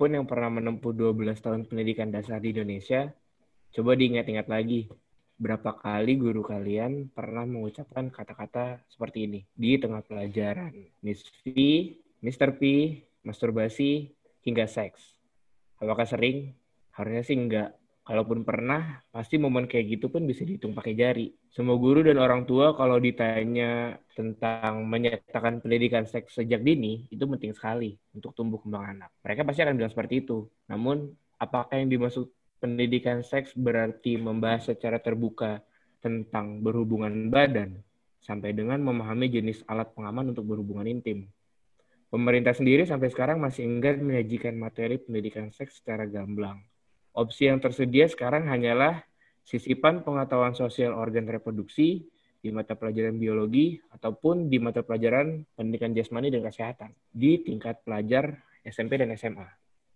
[0.00, 3.12] siapa pun yang pernah menempuh 12 tahun pendidikan dasar di Indonesia,
[3.76, 4.88] coba diingat-ingat lagi.
[5.36, 10.72] Berapa kali guru kalian pernah mengucapkan kata-kata seperti ini di tengah pelajaran?
[11.04, 11.52] Miss V,
[12.24, 12.56] Mr.
[12.56, 12.96] P,
[13.28, 14.08] masturbasi,
[14.40, 15.20] hingga seks.
[15.76, 16.56] Apakah sering?
[16.96, 17.76] Harusnya sih enggak.
[18.10, 21.30] Kalaupun pernah, pasti momen kayak gitu pun bisa dihitung pakai jari.
[21.46, 27.54] Semua guru dan orang tua kalau ditanya tentang menyatakan pendidikan seks sejak dini, itu penting
[27.54, 29.14] sekali untuk tumbuh kembang anak.
[29.22, 30.42] Mereka pasti akan bilang seperti itu.
[30.66, 31.06] Namun,
[31.38, 32.26] apakah yang dimaksud
[32.58, 35.62] pendidikan seks berarti membahas secara terbuka
[36.02, 37.78] tentang berhubungan badan,
[38.26, 41.30] sampai dengan memahami jenis alat pengaman untuk berhubungan intim?
[42.10, 46.58] Pemerintah sendiri sampai sekarang masih enggan menyajikan materi pendidikan seks secara gamblang
[47.10, 49.02] Opsi yang tersedia sekarang hanyalah
[49.42, 52.06] sisipan pengetahuan sosial organ reproduksi
[52.40, 58.40] di mata pelajaran biologi ataupun di mata pelajaran pendidikan jasmani dan kesehatan di tingkat pelajar
[58.64, 59.44] SMP dan SMA.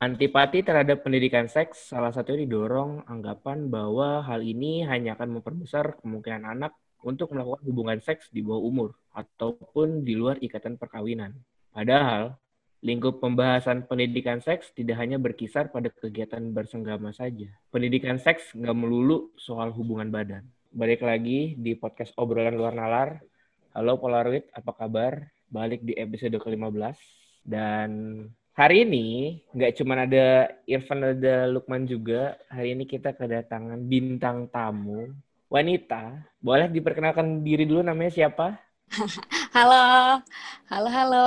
[0.03, 6.45] Antipati terhadap pendidikan seks salah satunya didorong anggapan bahwa hal ini hanya akan memperbesar kemungkinan
[6.45, 6.77] anak
[7.07, 11.33] untuk melakukan hubungan seks di bawah umur ataupun di luar ikatan perkawinan.
[11.73, 12.37] Padahal
[12.85, 17.49] Lingkup pembahasan pendidikan seks tidak hanya berkisar pada kegiatan bersenggama saja.
[17.73, 20.45] Pendidikan seks nggak melulu soal hubungan badan.
[20.69, 23.25] Balik lagi di podcast obrolan luar nalar.
[23.73, 25.25] Halo Polaroid, apa kabar?
[25.49, 27.01] Balik di episode ke-15.
[27.41, 28.21] Dan
[28.53, 32.37] hari ini nggak cuma ada Irfan, ada Lukman juga.
[32.53, 35.09] Hari ini kita kedatangan bintang tamu,
[35.49, 36.21] wanita.
[36.37, 38.61] Boleh diperkenalkan diri dulu namanya siapa?
[39.57, 40.21] Halo,
[40.69, 41.25] halo, halo.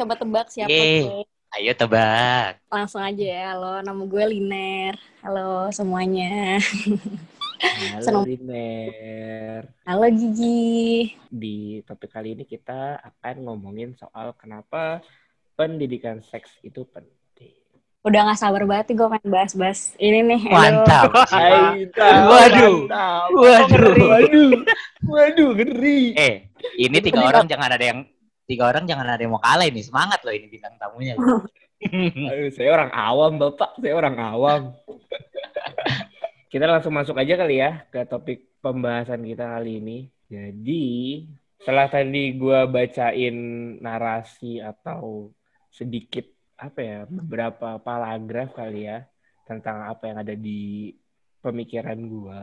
[0.00, 1.04] Coba tebak siapa Yeay.
[1.04, 1.22] gue.
[1.60, 2.64] Ayo tebak.
[2.72, 3.52] Langsung aja ya.
[3.52, 4.96] Halo, nama gue Liner.
[5.20, 6.56] Halo semuanya.
[7.92, 8.24] Halo Senang.
[8.24, 9.68] Liner.
[9.84, 11.12] Halo Gigi.
[11.28, 15.04] Di topik kali ini kita akan ngomongin soal kenapa
[15.52, 17.52] pendidikan seks itu penting.
[18.00, 20.42] Udah gak sabar banget nih gue pengen bahas-bahas ini nih.
[20.48, 21.12] Mantap.
[21.12, 22.24] Mantap.
[22.24, 22.76] Waduh.
[23.36, 23.94] Waduh.
[24.00, 24.52] Waduh.
[25.04, 26.16] Waduh, ngeri.
[26.16, 26.48] Eh,
[26.80, 28.00] ini tiga orang jangan ada yang
[28.50, 31.14] tiga orang jangan ada yang mau kalah ini semangat loh ini bintang tamunya.
[32.34, 33.78] Aduh, saya orang awam bapak.
[33.78, 34.62] Saya orang awam.
[36.50, 39.98] Kita langsung masuk aja kali ya ke topik pembahasan kita kali ini.
[40.26, 40.84] Jadi
[41.62, 43.36] setelah tadi gue bacain
[43.78, 45.30] narasi atau
[45.70, 46.26] sedikit
[46.58, 49.06] apa ya beberapa paragraf kali ya
[49.46, 50.92] tentang apa yang ada di
[51.40, 52.40] pemikiran gue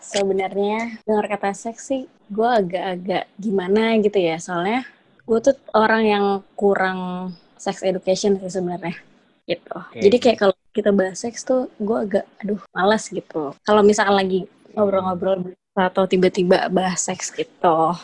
[0.00, 4.40] sebenarnya dengar kata seksi gue agak-agak gimana gitu ya.
[4.40, 4.88] Soalnya
[5.30, 6.24] gue tuh orang yang
[6.58, 8.98] kurang sex education sih sebenarnya
[9.46, 9.78] gitu.
[9.94, 10.02] Okay.
[10.10, 13.54] Jadi kayak kalau kita bahas seks tuh gue agak aduh malas gitu.
[13.62, 14.40] Kalau misalkan lagi
[14.74, 17.94] ngobrol-ngobrol atau tiba-tiba bahas seks gitu.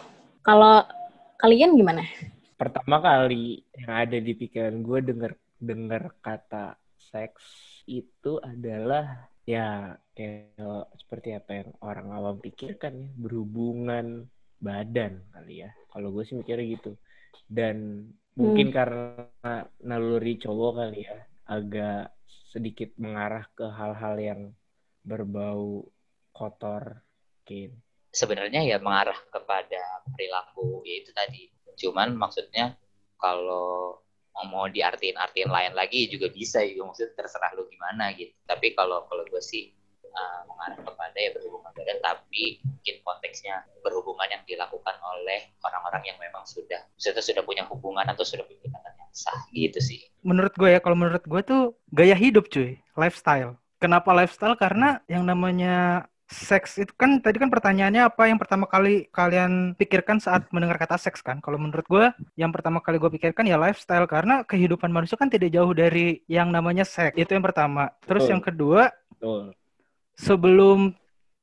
[0.46, 0.86] Kalau
[1.42, 2.06] kalian gimana?
[2.54, 6.78] Pertama kali yang ada di pikiran gue denger denger kata
[7.10, 7.42] seks
[7.90, 14.30] itu adalah ya kayak seperti apa yang orang awam pikirkan ya berhubungan
[14.62, 15.74] badan kali ya.
[15.90, 16.94] Kalau gue sih mikirnya gitu
[17.48, 18.74] dan mungkin hmm.
[18.74, 19.54] karena
[19.84, 22.12] naluri cowok kali ya agak
[22.52, 24.40] sedikit mengarah ke hal-hal yang
[25.04, 25.86] berbau
[26.32, 27.06] kotor
[27.46, 27.78] mungkin.
[28.10, 31.46] Sebenarnya ya mengarah kepada perilaku ya itu tadi.
[31.78, 32.74] Cuman maksudnya
[33.22, 34.02] kalau
[34.50, 38.34] mau diartiin-artiin lain lagi juga bisa gitu maksudnya terserah lu gimana gitu.
[38.42, 39.70] Tapi kalau kalau gue sih
[40.16, 43.54] uh, mengarah kepada ya berhubungan badan tapi mungkin konteksnya
[43.84, 48.62] berhubungan yang dilakukan oleh orang-orang yang memang sudah sudah sudah punya hubungan atau sudah punya
[48.64, 50.00] ikatan yang sah gitu sih.
[50.24, 53.60] Menurut gue ya kalau menurut gue tuh gaya hidup cuy, lifestyle.
[53.76, 54.56] Kenapa lifestyle?
[54.56, 60.18] Karena yang namanya seks itu kan tadi kan pertanyaannya apa yang pertama kali kalian pikirkan
[60.18, 61.38] saat mendengar kata seks kan?
[61.38, 65.54] Kalau menurut gue yang pertama kali gue pikirkan ya lifestyle karena kehidupan manusia kan tidak
[65.54, 67.94] jauh dari yang namanya seks itu yang pertama.
[68.06, 68.30] Terus oh.
[68.30, 68.90] yang kedua
[69.22, 69.50] oh
[70.16, 70.96] sebelum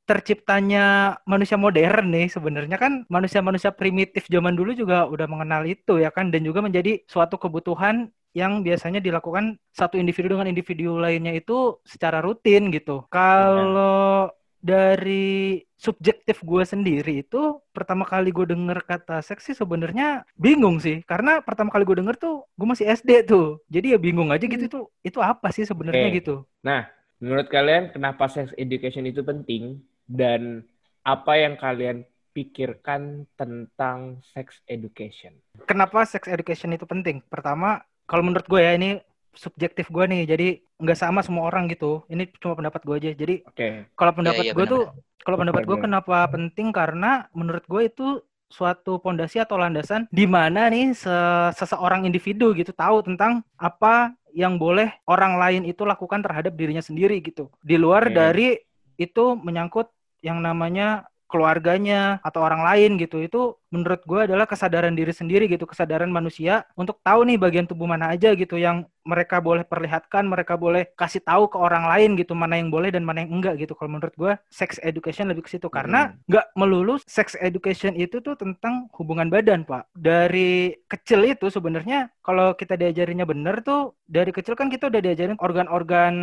[0.03, 6.11] terciptanya manusia modern nih sebenarnya kan manusia-manusia primitif zaman dulu juga udah mengenal itu ya
[6.11, 11.79] kan dan juga menjadi suatu kebutuhan yang biasanya dilakukan satu individu dengan individu lainnya itu
[11.85, 13.05] secara rutin gitu.
[13.13, 14.33] Kalau
[14.63, 21.03] dari subjektif gue sendiri itu pertama kali gue denger kata seks sih sebenarnya bingung sih
[21.03, 24.63] karena pertama kali gue denger tuh gue masih SD tuh jadi ya bingung aja gitu
[24.63, 26.17] itu itu apa sih sebenarnya okay.
[26.23, 26.47] gitu.
[26.63, 26.87] Nah
[27.23, 29.79] Menurut kalian kenapa sex education itu penting
[30.11, 30.67] dan
[31.07, 32.03] apa yang kalian
[32.35, 35.31] pikirkan tentang sex education?
[35.63, 37.23] Kenapa sex education itu penting?
[37.31, 37.79] Pertama,
[38.11, 38.99] kalau menurut gue ya ini
[39.31, 40.47] subjektif gue nih, jadi
[40.83, 42.03] nggak sama semua orang gitu.
[42.11, 43.11] Ini cuma pendapat gue aja.
[43.15, 43.87] Jadi okay.
[43.95, 44.83] kalau pendapat yeah, yeah, gue tuh,
[45.23, 48.07] kalau pendapat gue kenapa penting karena menurut gue itu
[48.51, 51.15] suatu pondasi atau landasan di mana nih se
[51.57, 57.21] seseorang individu gitu tahu tentang apa yang boleh orang lain itu lakukan terhadap dirinya sendiri
[57.21, 57.53] gitu.
[57.62, 58.13] Di luar okay.
[58.13, 58.47] dari
[58.97, 59.89] itu menyangkut
[60.25, 65.65] yang namanya keluarganya atau orang lain gitu itu menurut gue adalah kesadaran diri sendiri gitu
[65.65, 70.55] kesadaran manusia untuk tahu nih bagian tubuh mana aja gitu yang mereka boleh perlihatkan mereka
[70.55, 73.75] boleh kasih tahu ke orang lain gitu mana yang boleh dan mana yang enggak gitu
[73.75, 76.31] kalau menurut gue sex education lebih ke situ karena hmm.
[76.31, 82.55] nggak melulu sex education itu tuh tentang hubungan badan pak dari kecil itu sebenarnya kalau
[82.55, 86.15] kita diajarinnya bener tuh dari kecil kan kita udah diajarin organ-organ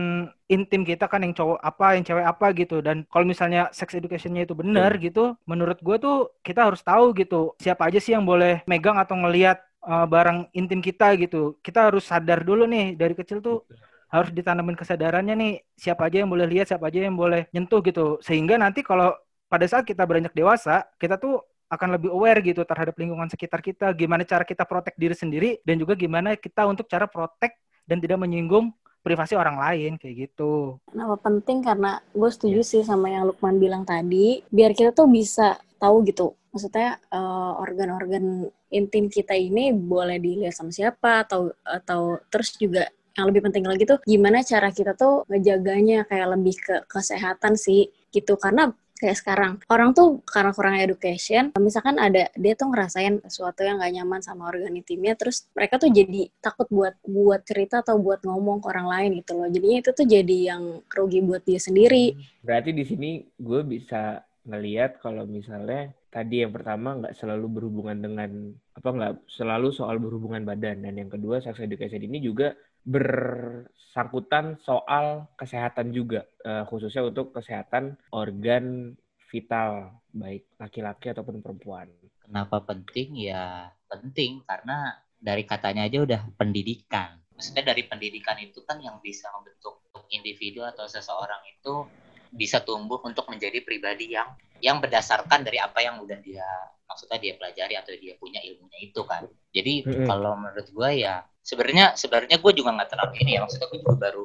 [0.48, 4.48] intim kita kan yang cowok apa yang cewek apa gitu dan kalau misalnya sex educationnya
[4.48, 5.02] itu bener hmm.
[5.04, 9.16] gitu menurut gue tuh kita harus tahu gitu siapa aja sih yang boleh megang atau
[9.16, 11.56] ngelihat uh, barang intim kita gitu.
[11.64, 13.64] Kita harus sadar dulu nih dari kecil tuh
[14.10, 15.52] harus ditanamin kesadarannya nih.
[15.78, 18.18] Siapa aja yang boleh lihat siapa aja yang boleh nyentuh gitu.
[18.20, 19.14] Sehingga nanti kalau
[19.50, 23.94] pada saat kita beranjak dewasa kita tuh akan lebih aware gitu terhadap lingkungan sekitar kita.
[23.94, 27.54] Gimana cara kita protek diri sendiri dan juga gimana kita untuk cara protek
[27.86, 30.76] dan tidak menyinggung privasi orang lain kayak gitu.
[30.92, 31.64] Kenapa penting?
[31.64, 36.36] Karena gue setuju sih sama yang Lukman bilang tadi, biar kita tuh bisa tahu gitu.
[36.52, 42.86] Maksudnya uh, organ-organ intim kita ini boleh dilihat sama siapa atau atau terus juga
[43.18, 47.88] yang lebih penting lagi tuh gimana cara kita tuh ngejaganya kayak lebih ke kesehatan sih
[48.12, 48.36] gitu.
[48.36, 53.80] Karena kayak sekarang orang tuh karena kurang education misalkan ada dia tuh ngerasain sesuatu yang
[53.80, 58.20] gak nyaman sama organ intimnya terus mereka tuh jadi takut buat buat cerita atau buat
[58.28, 59.48] ngomong ke orang lain gitu loh.
[59.48, 62.12] Jadinya itu tuh jadi yang rugi buat dia sendiri.
[62.44, 63.10] Berarti di sini
[63.40, 68.30] gue bisa ngelihat kalau misalnya tadi yang pertama nggak selalu berhubungan dengan
[68.72, 75.28] apa nggak selalu soal berhubungan badan dan yang kedua sex education ini juga bersangkutan soal
[75.36, 78.96] kesehatan juga uh, khususnya untuk kesehatan organ
[79.30, 81.86] vital baik laki-laki ataupun perempuan.
[82.26, 87.22] Kenapa penting ya penting karena dari katanya aja udah pendidikan.
[87.38, 91.86] Maksudnya dari pendidikan itu kan yang bisa membentuk individu atau seseorang itu
[92.30, 94.30] bisa tumbuh untuk menjadi pribadi yang
[94.60, 96.46] yang berdasarkan dari apa yang udah dia
[96.86, 100.06] maksudnya dia pelajari atau dia punya ilmunya itu kan jadi mm-hmm.
[100.06, 103.96] kalau menurut gue ya sebenarnya sebenarnya gue juga nggak terlalu ini ya maksudnya gue juga
[103.98, 104.24] baru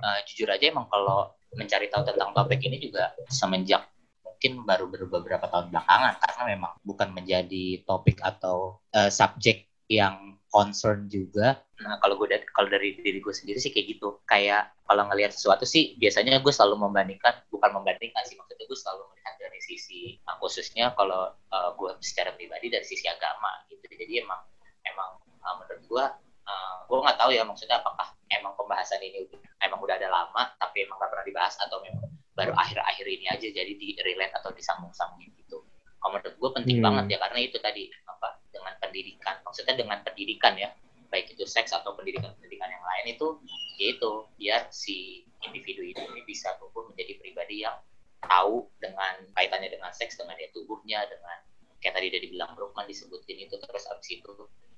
[0.00, 3.84] uh, jujur aja emang kalau mencari tahu tentang topik ini juga semenjak
[4.24, 11.08] mungkin baru beberapa tahun belakangan karena memang bukan menjadi topik atau uh, subjek yang concern
[11.08, 11.56] juga.
[11.80, 14.20] Nah kalau gue dari kalau dari diri gue sendiri sih kayak gitu.
[14.28, 19.02] Kayak kalau ngelihat sesuatu sih biasanya gue selalu membandingkan, bukan membandingkan sih maksudnya gue selalu
[19.16, 23.80] melihat dari sisi nah, khususnya kalau uh, gue secara pribadi dari sisi agama gitu.
[23.88, 24.44] Jadi emang
[24.84, 26.04] emang uh, menurut gue
[26.46, 29.24] uh, gue nggak tahu ya maksudnya apakah emang pembahasan ini
[29.64, 33.48] emang udah ada lama tapi emang gak pernah dibahas atau memang baru akhir-akhir ini aja
[33.52, 35.60] jadi di relate atau disambung-sambungin gitu.
[36.00, 36.86] Kalau menurut gue penting hmm.
[36.88, 40.70] banget ya karena itu tadi apa dengan pendidikan maksudnya dengan pendidikan ya
[41.10, 43.26] baik itu seks atau pendidikan-pendidikan yang lain itu
[43.76, 47.76] yaitu biar si individu itu ini bisa tumbuh menjadi pribadi yang
[48.22, 51.42] tahu dengan kaitannya dengan seks dengan ya tubuhnya dengan
[51.82, 54.32] kayak tadi udah dibilang Brokman disebutin itu terus abis itu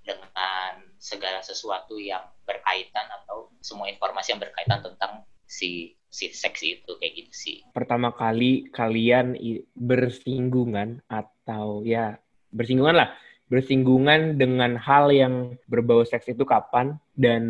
[0.04, 6.92] dengan segala sesuatu yang berkaitan atau semua informasi yang berkaitan tentang si si seks itu
[6.96, 7.56] kayak gitu sih.
[7.76, 9.36] Pertama kali kalian
[9.76, 12.16] bersinggungan atau ya
[12.54, 13.08] bersinggungan lah
[13.54, 17.42] bersinggungan dengan hal yang berbau seks itu kapan dan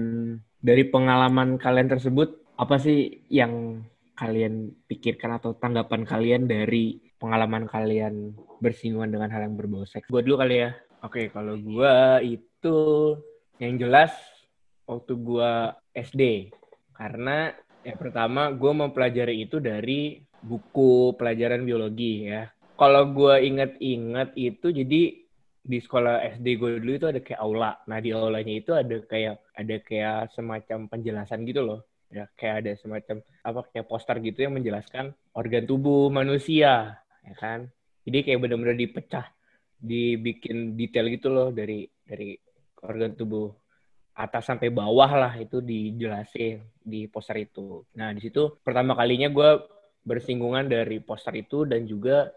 [0.61, 3.81] dari pengalaman kalian tersebut apa sih yang
[4.15, 10.13] kalian pikirkan atau tanggapan kalian dari pengalaman kalian bersinggungan dengan hal yang berbau seks?
[10.13, 10.77] Gue dulu kali ya.
[11.01, 11.97] Oke, kalau gue
[12.37, 12.77] itu
[13.57, 14.13] yang jelas
[14.85, 15.53] waktu gue
[15.97, 16.53] SD.
[16.93, 17.49] Karena
[17.81, 22.53] yang pertama gue mempelajari itu dari buku pelajaran biologi ya.
[22.77, 25.24] Kalau gue inget-inget itu jadi
[25.65, 27.73] di sekolah SD gue dulu itu ada kayak aula.
[27.89, 31.81] Nah di aulanya itu ada kayak ada kayak semacam penjelasan gitu loh.
[32.13, 37.73] Ya kayak ada semacam apa kayak poster gitu yang menjelaskan organ tubuh manusia, ya kan.
[38.05, 39.27] Jadi kayak benar-benar dipecah,
[39.81, 42.37] dibikin detail gitu loh dari dari
[42.85, 43.49] organ tubuh
[44.15, 47.83] atas sampai bawah lah itu dijelasin di poster itu.
[47.97, 49.51] Nah di situ pertama kalinya gue
[50.05, 52.29] bersinggungan dari poster itu dan juga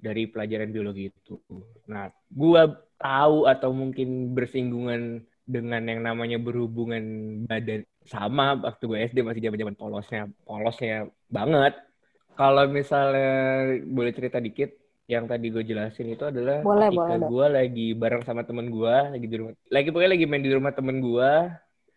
[0.00, 1.36] dari pelajaran biologi itu.
[1.92, 7.02] Nah, gua tahu atau mungkin bersinggungan dengan yang namanya berhubungan
[7.44, 11.74] badan sama waktu gue SD masih zaman-zaman polosnya, polosnya banget.
[12.38, 14.70] Kalau misalnya boleh cerita dikit,
[15.10, 19.26] yang tadi gue jelasin itu adalah boleh, ketika gue lagi bareng sama temen gue, lagi
[19.26, 21.32] di rumah, lagi pokoknya lagi main di rumah temen gue,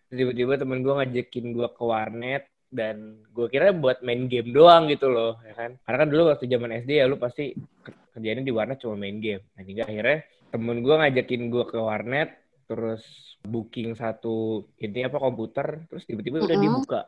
[0.10, 2.44] tiba-tiba temen gue ngajakin gue ke warnet,
[2.74, 5.78] dan gue kira buat main game doang gitu loh ya kan?
[5.86, 7.54] Karena kan dulu waktu zaman SD ya lu pasti
[7.86, 9.46] kerjanya di warnet cuma main game.
[9.54, 10.18] Nah hingga akhirnya
[10.50, 12.30] temen gue ngajakin gue ke warnet
[12.66, 13.04] terus
[13.46, 17.02] booking satu ini apa komputer terus tiba-tiba udah dibuka.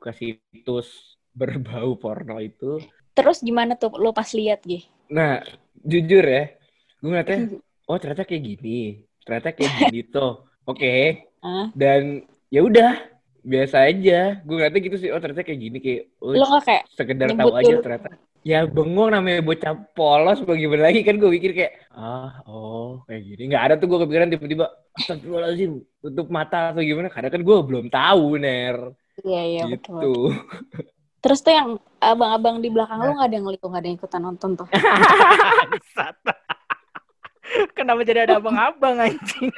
[0.00, 2.80] Buka situs berbau porno itu.
[3.12, 5.00] Terus gimana tuh lo pas lihat Gi?
[5.10, 5.42] nah
[5.82, 6.54] jujur ya
[7.02, 7.58] gue ngeliatnya
[7.90, 10.94] oh ternyata kayak gini ternyata kayak gini tuh oke.
[11.42, 11.72] Ah.
[11.74, 12.22] dan
[12.52, 12.94] ya udah
[13.42, 14.40] biasa aja.
[14.44, 15.08] Gue ngeliatnya gitu sih.
[15.12, 17.82] Oh ternyata kayak gini kayak oh, Lo nggak kayak sekedar tahu aja dulu?
[17.84, 18.08] ternyata.
[18.40, 21.04] Ya bengong namanya bocah polos bagaimana lagi?
[21.04, 23.42] Kan gue pikir kayak ah oh kayak gini.
[23.52, 24.66] Nggak ada tuh gue kepikiran tiba-tiba
[24.96, 27.12] astagfirullahaladzim tutup mata atau gimana?
[27.12, 28.76] Karena kan gue belum tahu ner.
[29.20, 29.92] Iya iya gitu.
[29.92, 30.24] Betul.
[31.24, 34.22] Terus tuh yang abang-abang di belakang lo nggak ada yang ngeliat nggak ada yang ikutan
[34.24, 34.68] nonton tuh.
[37.76, 39.50] Kenapa jadi ada abang-abang anjing?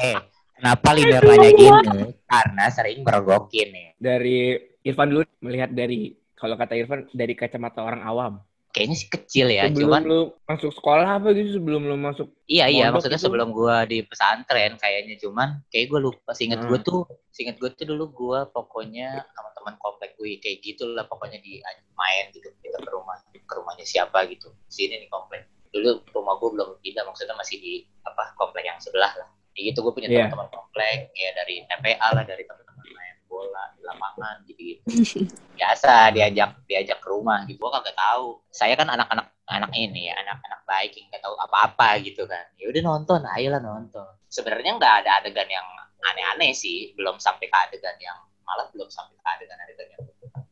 [0.00, 0.16] Eh,
[0.60, 2.00] kenapa linear nanya gini?
[2.28, 3.88] Karena sering merogokin nih.
[3.96, 4.38] dari
[4.84, 8.34] Irfan dulu melihat dari kalau kata Irfan dari kacamata orang awam
[8.70, 12.70] Kayaknya sih kecil ya, sebelum cuman lu masuk sekolah apa gitu sebelum lu masuk iya
[12.70, 13.26] iya maksudnya itu.
[13.26, 16.70] sebelum gua di pesantren kayaknya cuman kayak gue lupa seinget Hmm.
[16.70, 17.02] gue tuh
[17.34, 21.58] seinget gue tuh dulu gua pokoknya sama teman komplek gue kayak gitulah pokoknya di
[21.98, 26.50] main gitu kita ke rumah ke rumahnya siapa gitu sini nih komplek dulu rumah gue
[26.54, 30.30] belum pindah maksudnya masih di apa komplek yang sebelah lah gitu gue punya Iya.
[30.30, 35.20] teman-teman komplek ya dari TPA lah dari teman-teman main bola di lapangan gitu gitu
[35.54, 37.60] biasa diajak diajak ke rumah gitu.
[37.60, 38.40] Gue kagak tahu.
[38.48, 42.46] Saya kan anak-anak anak ini ya anak-anak baik yang nggak tahu apa-apa gitu kan.
[42.56, 44.08] Ya udah nonton ayolah nonton.
[44.30, 45.66] Sebenarnya nggak ada adegan yang
[46.00, 48.16] aneh-aneh sih belum sampai ke adegan yang
[48.46, 50.02] malah belum sampai ke adegan-adegan yang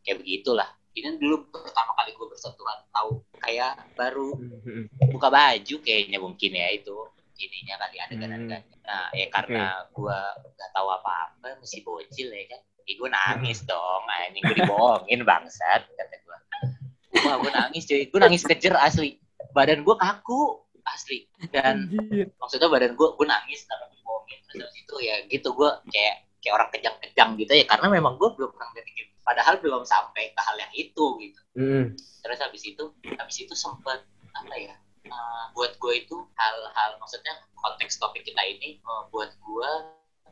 [0.04, 0.68] kayak begitulah.
[0.92, 4.34] Ini dulu pertama kali gue bersentuhan tahu kayak baru
[5.14, 6.96] buka baju kayaknya mungkin ya itu
[7.38, 8.78] ininya kali adegan-adegannya.
[8.82, 9.64] Nah ya karena
[9.94, 10.18] gue
[10.58, 14.02] nggak tahu apa-apa masih bocil ya kan ya gue nangis dong.
[14.10, 16.38] Anjing gue dibohongin bangsat kata gue
[17.24, 18.02] wah gue nangis cuy.
[18.10, 19.16] Gue nangis kejer asli.
[19.54, 21.30] Badan gue kaku asli.
[21.54, 21.88] Dan
[22.42, 24.38] maksudnya badan gue gue nangis karena dibohongin?
[24.50, 28.30] Terus habis itu ya gitu gue kayak kayak orang kejang-kejang gitu ya karena memang gue
[28.34, 28.86] belum pernah ngeliat
[29.28, 31.40] padahal belum sampai ke hal yang itu gitu.
[31.58, 31.92] Mm.
[32.24, 32.84] terus habis itu
[33.18, 34.00] habis itu sempet
[34.32, 34.74] apa ya
[35.08, 39.70] eh, buat gue itu hal-hal maksudnya konteks topik kita ini eh, buat gue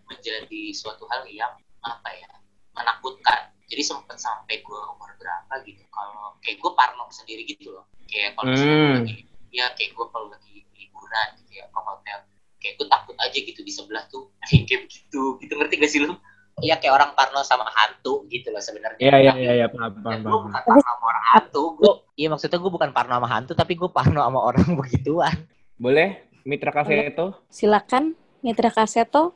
[0.06, 1.50] menjadi suatu hal yang
[1.82, 2.30] apa ya
[2.76, 3.50] menakutkan.
[3.66, 5.82] Jadi sempet sampai gue umur berapa gitu.
[5.90, 7.90] Kalau kayak gue parno sendiri gitu loh.
[8.06, 9.02] Kayak kalau Hmm.
[9.02, 12.18] lagi ya kayak gue kalau lagi liburan gitu ya ke hotel
[12.62, 14.30] kayak gue takut aja gitu di sebelah tuh.
[14.68, 15.22] Kayak begitu.
[15.42, 16.14] Gitu ngerti gak sih lu
[16.56, 20.24] Iya kayak orang parno sama hantu gitu loh sebenarnya Iya iya iya iya paham paham
[20.24, 23.72] gue bukan parno sama orang hantu gue iya maksudnya gue bukan parno sama hantu tapi
[23.76, 25.36] gue parno sama orang begituan
[25.76, 27.26] Boleh Mitra itu?
[27.50, 29.34] Silakan Mitra Kaseto.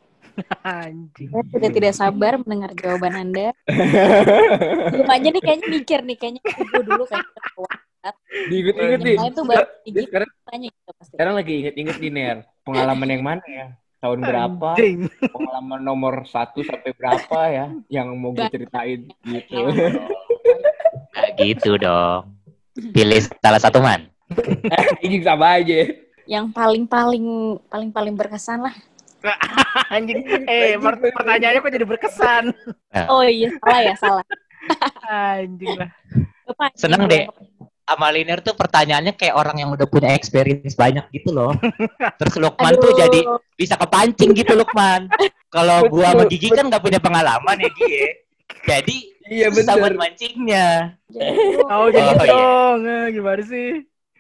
[0.62, 1.28] Anjing.
[1.28, 3.50] Saya sudah tidak sabar mendengar jawaban Anda.
[4.94, 7.26] Belum aja nih kayaknya mikir nih kayaknya gue dulu kayak
[8.48, 9.16] Diinget-inget nih.
[9.36, 11.12] tuh baru sekarang tanya gitu pasti.
[11.18, 12.38] sekarang lagi inget-inget nih Ner.
[12.64, 13.66] Pengalaman yang mana ya?
[14.00, 14.68] Tahun berapa?
[14.74, 15.12] Anjing.
[15.28, 17.66] Pengalaman nomor satu sampai berapa ya?
[17.92, 19.56] Yang mau gue ceritain gitu.
[21.10, 22.40] Gak gitu dong
[22.94, 24.08] pilih salah satu man
[25.02, 25.90] Ini sama aja.
[26.30, 28.74] Yang paling-paling paling-paling berkesan lah.
[29.94, 30.22] Anjing.
[30.46, 32.44] Eh, per- pertanyaannya kok jadi berkesan.
[33.10, 34.24] Oh iya salah ya salah.
[35.34, 35.90] Anjing lah.
[36.46, 37.26] Lupa, Seneng deh.
[37.90, 41.50] Sama linear tuh pertanyaannya kayak orang yang udah punya experience banyak gitu loh
[42.22, 42.98] terus Lukman tuh Aduh.
[42.98, 43.20] jadi
[43.54, 45.10] bisa kepancing gitu Lukman
[45.48, 48.10] kalau gua sama Gigi kan nggak punya pengalaman ya Gigi ya.
[48.66, 48.96] jadi
[49.30, 50.00] Iya susah buat bener.
[50.02, 50.66] mancingnya
[51.70, 52.26] Oh, jadi Oh, iya.
[52.26, 52.78] dong.
[52.82, 53.68] Eh, Gimana sih?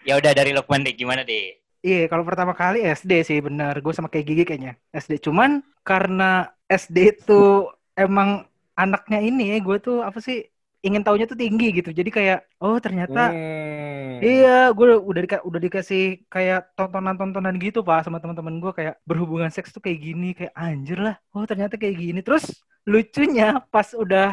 [0.00, 3.72] ya udah dari Lukman deh gimana deh Iya, kalau pertama kali SD sih benar.
[3.80, 4.76] Gue sama kayak Gigi kayaknya.
[4.92, 5.16] SD.
[5.24, 7.64] Cuman karena SD itu
[7.96, 8.44] emang
[8.76, 10.44] anaknya ini ya, gue tuh apa sih
[10.86, 11.90] ingin taunya tuh tinggi gitu.
[11.98, 14.20] Jadi kayak oh ternyata Hmm.
[14.26, 16.00] iya gue udah dika- udah dikasih
[16.32, 20.98] kayak tontonan-tontonan gitu pak sama teman-teman gue kayak berhubungan seks tuh kayak gini kayak anjir
[21.06, 21.14] lah.
[21.34, 22.18] Oh ternyata kayak gini.
[22.26, 22.44] Terus
[22.92, 24.24] lucunya pas udah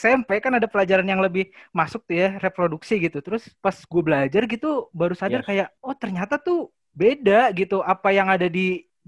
[0.00, 1.44] SMP kan ada pelajaran yang lebih
[1.78, 3.18] masuk tuh ya reproduksi gitu.
[3.26, 4.66] Terus pas gue belajar gitu
[5.00, 5.46] baru sadar Yes.
[5.48, 6.56] kayak oh ternyata tuh
[7.00, 8.60] beda gitu apa yang ada di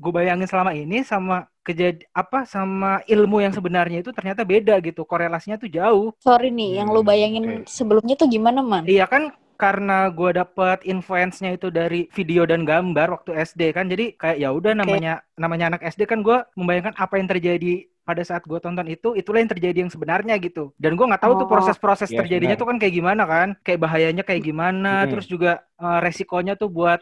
[0.03, 1.35] gue bayangin selama ini sama
[1.67, 6.71] kejadi apa sama ilmu yang sebenarnya itu ternyata beda gitu korelasinya tuh jauh sorry nih,
[6.81, 7.69] yang lu Hmm, bayangin oke.
[7.77, 8.87] sebelumnya tuh gimana man?
[8.91, 9.23] iya kan
[9.63, 14.49] karena gue dapet influence-nya itu dari video dan gambar waktu SD kan jadi kayak ya
[14.51, 18.83] udah namanya namanya anak SD kan gue membayangkan apa yang terjadi pada saat gue tonton
[18.91, 21.47] itu itulah yang terjadi yang sebenarnya gitu dan gue nggak tahu tuh Oh.
[21.47, 22.59] proses-proses Yes, terjadinya benar.
[22.59, 25.07] tuh kan kayak gimana kan kayak bahayanya kayak gimana Mm-mm.
[25.07, 26.99] terus juga eh, resikonya tuh buat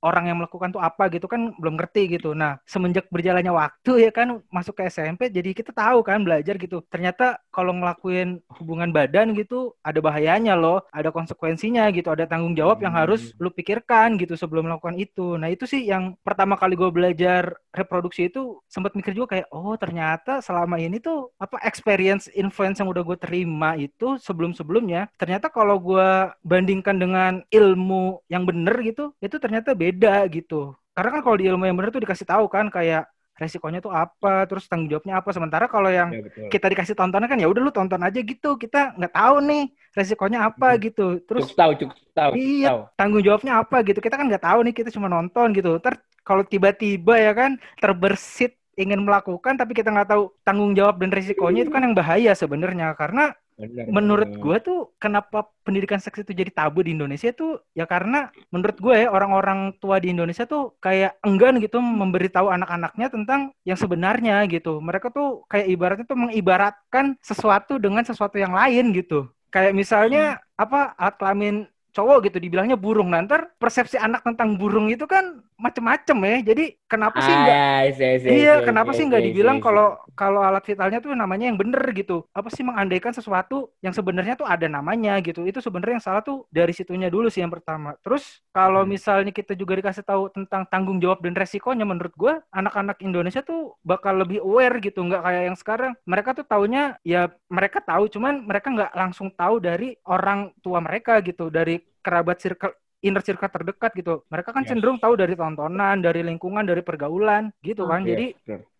[0.00, 2.32] orang yang melakukan tuh apa gitu kan belum ngerti gitu.
[2.32, 6.82] Nah, semenjak berjalannya waktu ya kan masuk ke SMP jadi kita tahu kan belajar gitu.
[6.88, 12.80] Ternyata kalau ngelakuin hubungan badan gitu ada bahayanya loh, ada konsekuensinya gitu, ada tanggung jawab
[12.80, 15.36] yang harus lu pikirkan gitu sebelum melakukan itu.
[15.36, 19.74] Nah, itu sih yang pertama kali gue belajar reproduksi itu sempat mikir juga kayak oh
[19.78, 25.78] ternyata selama ini tuh apa experience influence yang udah gue terima itu sebelum-sebelumnya ternyata kalau
[25.78, 26.08] gue
[26.42, 29.89] bandingkan dengan ilmu yang bener gitu itu ternyata beda
[30.30, 33.08] gitu karena kan kalau di ilmu yang bener tuh dikasih tahu kan kayak
[33.40, 35.32] resikonya tuh apa, terus tanggung jawabnya apa.
[35.32, 38.60] Sementara kalau yang ya, kita dikasih tontonan kan ya udah lu tonton aja gitu.
[38.60, 39.62] Kita nggak tahu nih
[39.96, 40.80] resikonya apa hmm.
[40.84, 41.06] gitu.
[41.24, 42.32] Terus cukup tahu, cukup tahu.
[42.36, 42.80] Iya, tahu.
[43.00, 43.98] tanggung jawabnya apa gitu.
[44.04, 45.80] Kita kan nggak tahu nih, kita cuma nonton gitu.
[45.80, 51.10] Ter kalau tiba-tiba ya kan terbersit ingin melakukan tapi kita nggak tahu tanggung jawab dan
[51.12, 56.32] resikonya itu kan yang bahaya sebenarnya karena Bener, menurut gue tuh kenapa pendidikan seks itu
[56.32, 60.80] jadi tabu di Indonesia tuh ya karena menurut gue ya orang-orang tua di Indonesia tuh
[60.80, 64.80] kayak enggan gitu memberitahu anak-anaknya tentang yang sebenarnya gitu.
[64.80, 69.28] Mereka tuh kayak ibaratnya tuh mengibaratkan sesuatu dengan sesuatu yang lain gitu.
[69.52, 70.64] Kayak misalnya hmm.
[70.64, 71.56] apa alat kelamin
[71.90, 76.36] cowok gitu dibilangnya burung nanti persepsi anak tentang burung itu kan macem-macem ya.
[76.52, 81.12] Jadi kenapa sih enggak ah, iya kenapa sih enggak dibilang kalau kalau alat vitalnya tuh
[81.12, 82.24] namanya yang bener gitu?
[82.32, 85.44] Apa sih mengandaikan sesuatu yang sebenarnya tuh ada namanya gitu?
[85.44, 87.94] Itu sebenarnya yang salah tuh dari situnya dulu sih yang pertama.
[88.00, 88.90] Terus kalau hmm.
[88.90, 93.76] misalnya kita juga dikasih tahu tentang tanggung jawab dan resikonya menurut gue anak-anak Indonesia tuh
[93.84, 95.04] bakal lebih aware gitu.
[95.04, 95.92] Nggak kayak yang sekarang.
[96.08, 101.20] Mereka tuh taunya ya mereka tahu cuman mereka nggak langsung tahu dari orang tua mereka
[101.20, 101.52] gitu.
[101.52, 104.24] Dari kerabat circle inner circle terdekat gitu.
[104.28, 104.70] Mereka kan yes.
[104.72, 108.04] cenderung tahu dari tontonan, dari lingkungan, dari pergaulan gitu kan.
[108.04, 108.10] Okay.
[108.12, 108.26] Jadi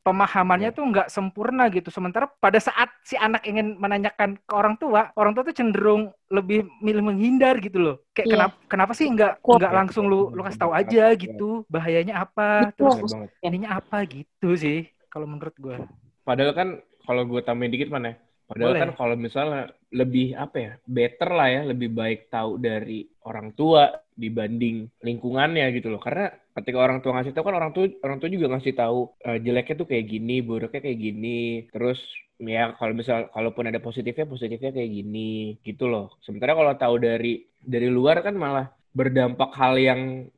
[0.00, 0.76] pemahamannya yeah.
[0.76, 1.88] tuh nggak sempurna gitu.
[1.88, 6.68] Sementara pada saat si anak ingin menanyakan ke orang tua, orang tua tuh cenderung lebih
[6.84, 7.96] milih menghindar gitu loh.
[8.12, 8.34] Kayak yeah.
[8.36, 11.64] kenapa kenapa sih nggak nggak langsung lu lu kasih tahu aja gitu.
[11.72, 12.72] Bahayanya apa?
[12.72, 13.04] Betul.
[13.04, 15.76] Terus ininya apa gitu sih kalau menurut gue.
[16.22, 16.68] Padahal kan
[17.08, 18.14] kalau gue tambahin dikit mana?
[18.14, 18.16] Ya,
[18.50, 18.82] Padahal Boleh.
[18.82, 19.62] kan kalau misalnya
[19.94, 23.86] lebih apa ya, better lah ya, lebih baik tahu dari orang tua
[24.20, 25.98] dibanding lingkungannya gitu loh.
[25.98, 29.38] Karena ketika orang tua ngasih tahu kan orang tua orang tua juga ngasih tahu uh,
[29.40, 31.40] jeleknya tuh kayak gini, buruknya kayak gini.
[31.72, 32.00] Terus
[32.36, 36.12] ya kalau misal kalaupun ada positifnya, positifnya kayak gini gitu loh.
[36.20, 40.28] Sementara kalau tahu dari dari luar kan malah berdampak hal yang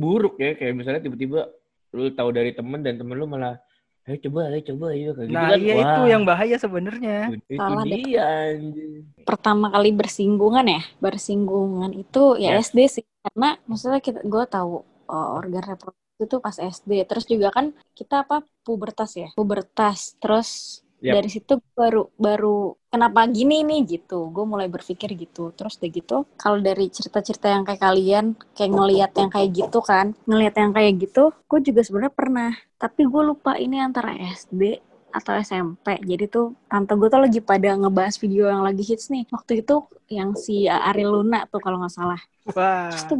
[0.00, 1.52] buruk ya, kayak misalnya tiba-tiba
[1.92, 3.56] lu tahu dari temen dan temen lu malah
[4.08, 5.84] ayo coba ayo coba ayo kayak gitu nah, gitu kan iya Wah.
[5.84, 9.04] itu yang bahaya sebenarnya itu Salah dia anjir.
[9.28, 12.72] pertama kali bersinggungan ya bersinggungan itu ya yes.
[12.72, 17.54] SD sih karena maksudnya kita gue tahu uh, organ reproduksi itu pas SD terus juga
[17.54, 21.14] kan kita apa pubertas ya pubertas terus Yep.
[21.14, 24.34] Dari situ baru baru kenapa gini nih gitu.
[24.34, 25.54] Gue mulai berpikir gitu.
[25.54, 28.26] Terus udah gitu, kalau dari cerita-cerita yang kayak kalian,
[28.58, 32.52] kayak ngelihat yang kayak gitu kan, ngelihat yang kayak gitu, gue juga sebenarnya pernah.
[32.82, 36.00] Tapi gue lupa ini antara SD atau SMP.
[36.04, 39.24] Jadi tuh tante gue tuh lagi pada ngebahas video yang lagi hits nih.
[39.28, 42.20] Waktu itu yang si Ariel Luna tuh kalau nggak salah.
[42.52, 42.92] Wah.
[42.92, 43.18] Terus tuh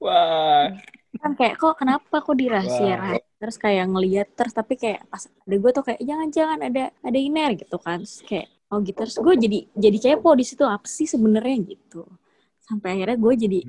[0.00, 0.72] Wah
[1.18, 3.18] kan kayak kok kenapa kok dirahasia wow.
[3.40, 7.50] terus kayak ngeliat terus tapi kayak pas ada gue tuh kayak jangan-jangan ada ada iner
[7.58, 11.08] gitu kan terus kayak oh gitu terus gue jadi jadi kepo di situ apa sih
[11.08, 12.06] sebenarnya gitu
[12.62, 13.60] sampai akhirnya gue jadi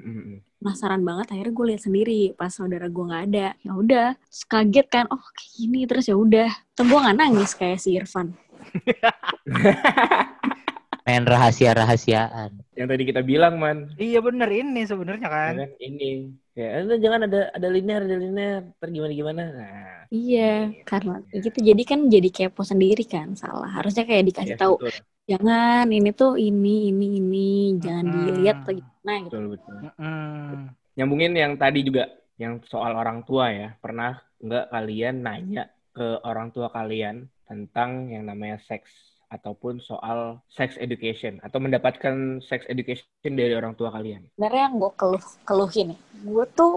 [0.58, 3.48] penasaran banget akhirnya gue lihat sendiri pas saudara gue nggak ada.
[3.62, 4.08] Ya udah
[4.50, 6.50] kaget kan oh kayak gini terus ya udah.
[6.78, 8.38] Gue nggak nangis kayak si Irfan
[11.08, 12.52] main rahasia-rahasiaan.
[12.76, 13.96] Yang tadi kita bilang, Man.
[13.96, 15.54] Iya bener ini sebenarnya kan.
[15.56, 16.36] Ya, ini.
[16.52, 18.68] Ya, jangan ada ada linear, ada linear.
[18.76, 19.42] Ntar gimana gimana.
[19.48, 19.98] Nah.
[20.12, 21.64] Iya, karena gitu.
[21.64, 23.72] Jadi kan jadi kepo sendiri kan, salah.
[23.72, 24.76] Harusnya kayak dikasih ya, tahu.
[24.84, 25.00] Betul.
[25.28, 28.24] Jangan ini tuh ini ini ini, jangan hmm.
[28.28, 29.32] dilihat lagi gimana gitu.
[29.32, 29.76] Betul betul.
[29.96, 30.56] Hmm.
[31.00, 32.04] Nyambungin yang tadi juga
[32.36, 33.70] yang soal orang tua ya.
[33.80, 40.80] Pernah nggak kalian nanya ke orang tua kalian tentang yang namanya seks ataupun soal sex
[40.80, 44.28] education atau mendapatkan sex education dari orang tua kalian?
[44.36, 46.72] Sebenarnya yang gue keluh keluhin nih, gue tuh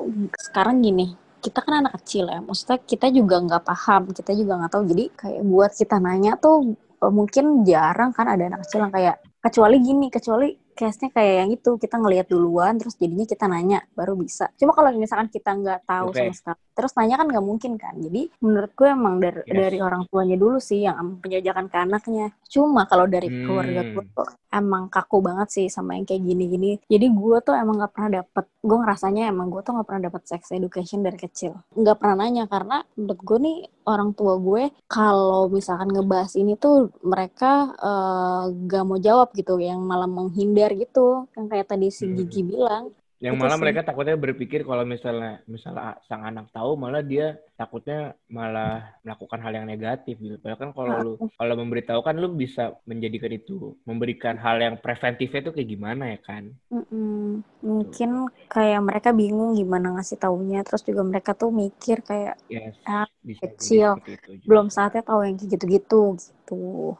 [0.51, 4.73] sekarang gini, kita kan anak kecil ya, maksudnya kita juga nggak paham, kita juga nggak
[4.73, 4.85] tahu.
[4.91, 9.17] Jadi kayak buat kita nanya tuh eh, mungkin jarang kan ada anak kecil yang kayak
[9.41, 10.49] kecuali gini, kecuali
[10.81, 14.89] case-nya kayak yang itu kita ngelihat duluan terus jadinya kita nanya baru bisa cuma kalau
[14.97, 16.33] misalkan kita nggak tahu okay.
[16.33, 19.53] sama sekali terus nanya kan nggak mungkin kan jadi menurut gue emang dari yes.
[19.53, 23.45] dari orang tuanya dulu sih yang penjajakan ke anaknya cuma kalau dari hmm.
[23.45, 27.77] keluarga gue tuh emang kaku banget sih sama yang kayak gini-gini jadi gue tuh emang
[27.85, 31.53] nggak pernah dapet gue ngerasanya emang gue tuh nggak pernah dapet sex education dari kecil
[31.77, 33.59] nggak pernah nanya karena menurut gue nih
[33.91, 39.59] orang tua gue kalau misalkan ngebahas ini tuh mereka uh, eh, gak mau jawab gitu
[39.59, 42.15] yang malah menghindar gitu yang kayak tadi si hmm.
[42.17, 42.85] Gigi bilang
[43.21, 43.63] Yang Itu malah sih.
[43.63, 49.53] mereka takutnya berpikir kalau misalnya misalnya sang anak tahu malah dia takutnya malah melakukan hal
[49.61, 50.41] yang negatif gitu.
[50.41, 55.41] Padahal kan kalau lu kalau memberitahu kan lu bisa menjadikan itu memberikan hal yang preventifnya
[55.45, 56.45] itu kayak gimana ya kan?
[56.73, 57.45] Mm-mm.
[57.61, 58.11] Mungkin
[58.49, 63.05] kayak mereka bingung gimana ngasih taunya, terus juga mereka tuh mikir kayak Yes, Ah,
[63.43, 64.01] kecil.
[64.49, 66.97] belum saatnya tahu yang kayak gitu-gitu gitu.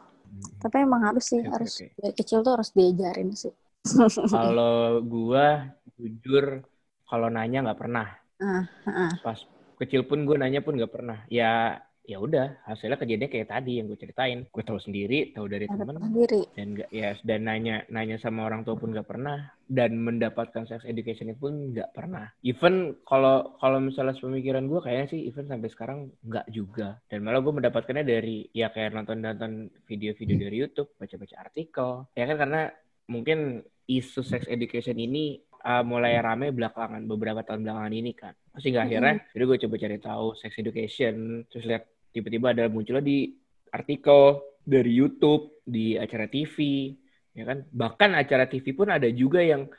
[0.61, 1.85] Tapi emang harus sih, oke, harus oke.
[1.97, 3.53] dari kecil tuh harus diajarin sih.
[4.33, 6.65] Kalau gua jujur
[7.09, 8.07] kalau nanya nggak pernah.
[8.39, 9.13] Ah, ah.
[9.21, 9.39] Pas
[9.81, 11.17] kecil pun gue nanya pun nggak pernah.
[11.27, 14.45] Ya ya udah hasilnya kejadian kayak tadi yang gue ceritain.
[14.49, 16.41] Gue tahu sendiri, tahu dari Ada temen sendiri.
[16.57, 20.83] dan nggak ya dan nanya nanya sama orang tua pun nggak pernah dan mendapatkan sex
[20.83, 22.27] education pun nggak pernah.
[22.43, 26.99] Even kalau kalau misalnya pemikiran gue kayaknya sih even sampai sekarang nggak juga.
[27.07, 31.89] Dan malah gue mendapatkannya dari ya kayak nonton-nonton video-video dari YouTube, baca-baca artikel.
[32.17, 32.61] Ya kan karena
[33.07, 38.33] mungkin isu sex education ini uh, mulai rame belakangan beberapa tahun belakangan ini kan.
[38.57, 43.31] Sehingga akhirnya jadi gue coba cari tahu sex education, terus lihat tiba-tiba ada munculnya di
[43.71, 46.89] artikel dari YouTube, di acara TV,
[47.33, 47.63] ya kan.
[47.69, 49.69] Bahkan acara TV pun ada juga yang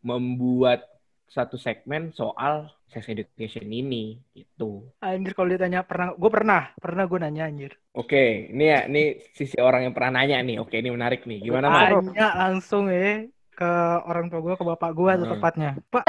[0.00, 0.86] membuat
[1.30, 4.90] satu segmen soal sex education ini gitu.
[4.98, 7.72] Anjir kalau ditanya pernah, gue pernah, pernah gue nanya anjir.
[7.94, 10.58] Oke, ini ya, ini sisi orang yang pernah nanya nih.
[10.58, 11.38] Oke, ini menarik nih.
[11.38, 11.86] Gimana, Mas?
[11.86, 15.34] Tanya langsung ya ke orang tua gue, ke bapak gue tuh Hmm.
[15.36, 15.70] tepatnya.
[15.86, 16.04] Pak,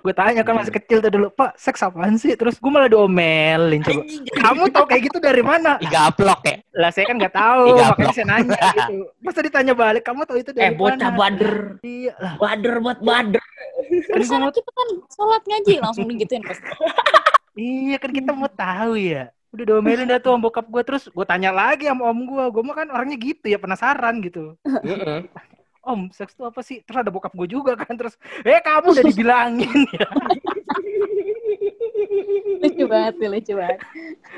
[0.00, 2.32] gue tanya kan masih kecil tuh dulu, Pak, seks apaan sih?
[2.32, 4.00] Terus gue malah diomelin coba.
[4.40, 5.76] Kamu tahu kayak gitu dari mana?
[5.76, 6.56] Tiga aplok ya.
[6.72, 8.96] Lah saya kan nggak tahu, makanya saya nanya gitu.
[9.20, 11.20] Masa ditanya balik, kamu tahu itu dari Eh, bocah mana?
[11.20, 11.54] bader.
[11.82, 13.42] Iya lah, Bader buat bader.
[13.42, 16.64] kan Terus gue mau, anak cepetan sholat ngaji langsung digituin pasti.
[17.54, 19.28] iya kan kita mau tahu ya.
[19.52, 22.44] Udah diomelin dah tuh sama bokap gue terus gue tanya lagi sama om gue.
[22.48, 24.56] Gue mah kan orangnya gitu ya penasaran gitu.
[25.82, 26.78] Om, seks itu apa sih?
[26.86, 28.14] Terus ada bokap gue juga kan terus,
[28.46, 30.06] eh kamu udah dibilangin ya.
[32.62, 33.78] lucu banget sih, lucu banget.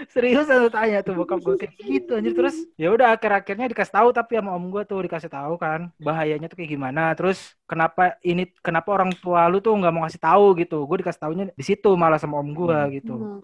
[0.08, 4.08] Serius aku tanya tuh bokap gue kayak gitu anjir terus ya udah akhir-akhirnya dikasih tahu
[4.10, 8.48] tapi sama om gue tuh dikasih tahu kan bahayanya tuh kayak gimana terus kenapa ini
[8.60, 11.90] kenapa orang tua lu tuh nggak mau kasih tahu gitu gue dikasih tahunya di situ
[11.94, 13.40] malah sama om gue gitu Hmm.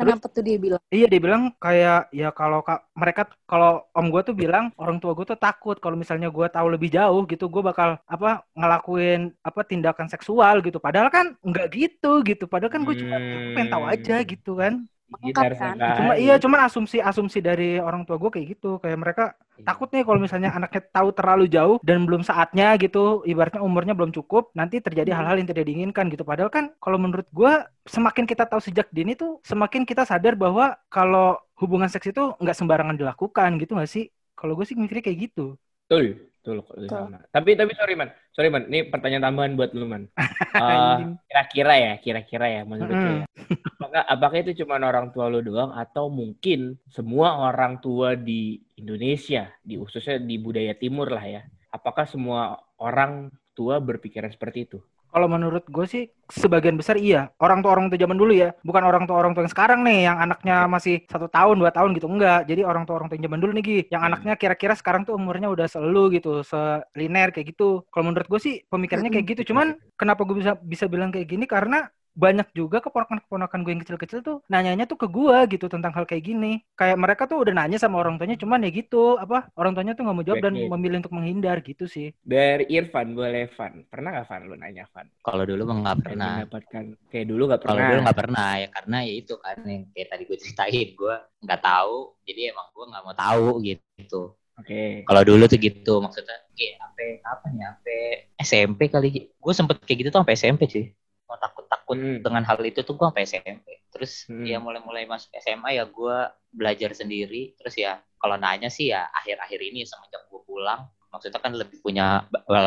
[0.00, 0.82] Kenapa tuh dia bilang?
[0.94, 5.12] iya dia bilang kayak ya kalau ka- mereka kalau om gue tuh bilang orang tua
[5.16, 8.26] gue tuh takut kalau misalnya gue tahu lebih jauh gitu gue bakal apa
[8.58, 13.52] ngelakuin apa tindakan seksual gitu padahal kan nggak gitu gitu padahal kan gue cuma Hmm.
[13.54, 14.72] pengen tahu aja gitu kan
[15.10, 15.74] Lengkap kan?
[15.98, 18.78] cuma iya cuman asumsi asumsi dari orang tua gue kayak gitu.
[18.78, 19.24] Kayak mereka
[19.66, 23.26] takut nih kalau misalnya anaknya tahu terlalu jauh dan belum saatnya gitu.
[23.26, 25.18] Ibaratnya umurnya belum cukup nanti terjadi Hmm.
[25.18, 26.22] hal-hal yang tidak diinginkan gitu.
[26.22, 27.52] Padahal kan kalau menurut gue
[27.90, 32.56] semakin kita tahu sejak dini tuh semakin kita sadar bahwa kalau hubungan seks itu nggak
[32.56, 34.04] sembarangan dilakukan gitu nggak sih?
[34.38, 35.58] Kalau gue sih mikirnya kayak gitu
[35.90, 37.18] Betul, betul sama.
[37.34, 40.06] Tapi tapi sorry man, sorry man, ini pertanyaan tambahan buat lu man.
[40.54, 41.18] Anjing.
[41.26, 43.26] kira-kira ya, kira-kira ya menurut ya.
[43.74, 49.50] Apakah, apakah itu cuma orang tua lu doang atau mungkin semua orang tua di Indonesia,
[49.66, 51.42] di khususnya di budaya timur lah ya.
[51.74, 54.78] Apakah semua orang tua berpikiran seperti itu?
[55.10, 57.26] Kalau menurut gue sih sebagian besar iya.
[57.42, 60.06] Orang tua orang tua zaman dulu ya, bukan orang tua orang tua yang sekarang nih,
[60.06, 62.46] yang anaknya masih satu tahun dua tahun gitu enggak.
[62.46, 64.08] Jadi orang tua orang tua yang zaman dulu nih Gi, yang Hmm.
[64.14, 67.82] anaknya kira-kira sekarang tuh umurnya udah selu gitu, seliner kayak gitu.
[67.90, 69.50] Kalau menurut gue sih pemikirannya kayak gitu.
[69.50, 74.20] Cuman kenapa gue bisa bisa bilang kayak gini karena banyak juga keponakan-keponakan gue yang kecil-kecil
[74.20, 76.62] tuh nanyanya tuh ke gue gitu tentang hal kayak gini.
[76.74, 80.04] Kayak mereka tuh udah nanya sama orang tuanya, cuman ya gitu apa orang tuanya tuh
[80.06, 82.12] nggak mau jawab dan memilih untuk menghindar gitu sih.
[82.20, 83.86] Dari Irfan, boleh Van.
[83.86, 85.06] Pernah nggak Van lu nanya Van?
[85.22, 86.32] Kalau dulu mah nggak pernah.
[86.40, 87.90] mendapatkan kayak dulu nggak Kalau pernah.
[87.90, 91.60] dulu nggak pernah ya karena ya itu kan yang kayak tadi gue ceritain gue nggak
[91.60, 91.96] tahu
[92.26, 94.22] jadi emang gue nggak mau tahu gitu.
[94.60, 95.08] Oke.
[95.08, 98.00] Kalau dulu tuh gitu maksudnya kayak sampai kapan ya sampai
[98.40, 100.86] SMP kali gue sempet kayak gitu tuh sampai SMP sih.
[101.30, 102.18] Mau takut-takut Hmm.
[102.20, 103.66] dengan hal itu tuh gue sampai SMP.
[103.88, 104.42] Terus Hmm.
[104.42, 106.16] ya mulai-mulai masuk SMA ya gue
[106.50, 107.54] belajar sendiri.
[107.54, 112.22] Terus ya kalau nanya sih ya akhir-akhir ini semenjak gue pulang maksudnya kan lebih punya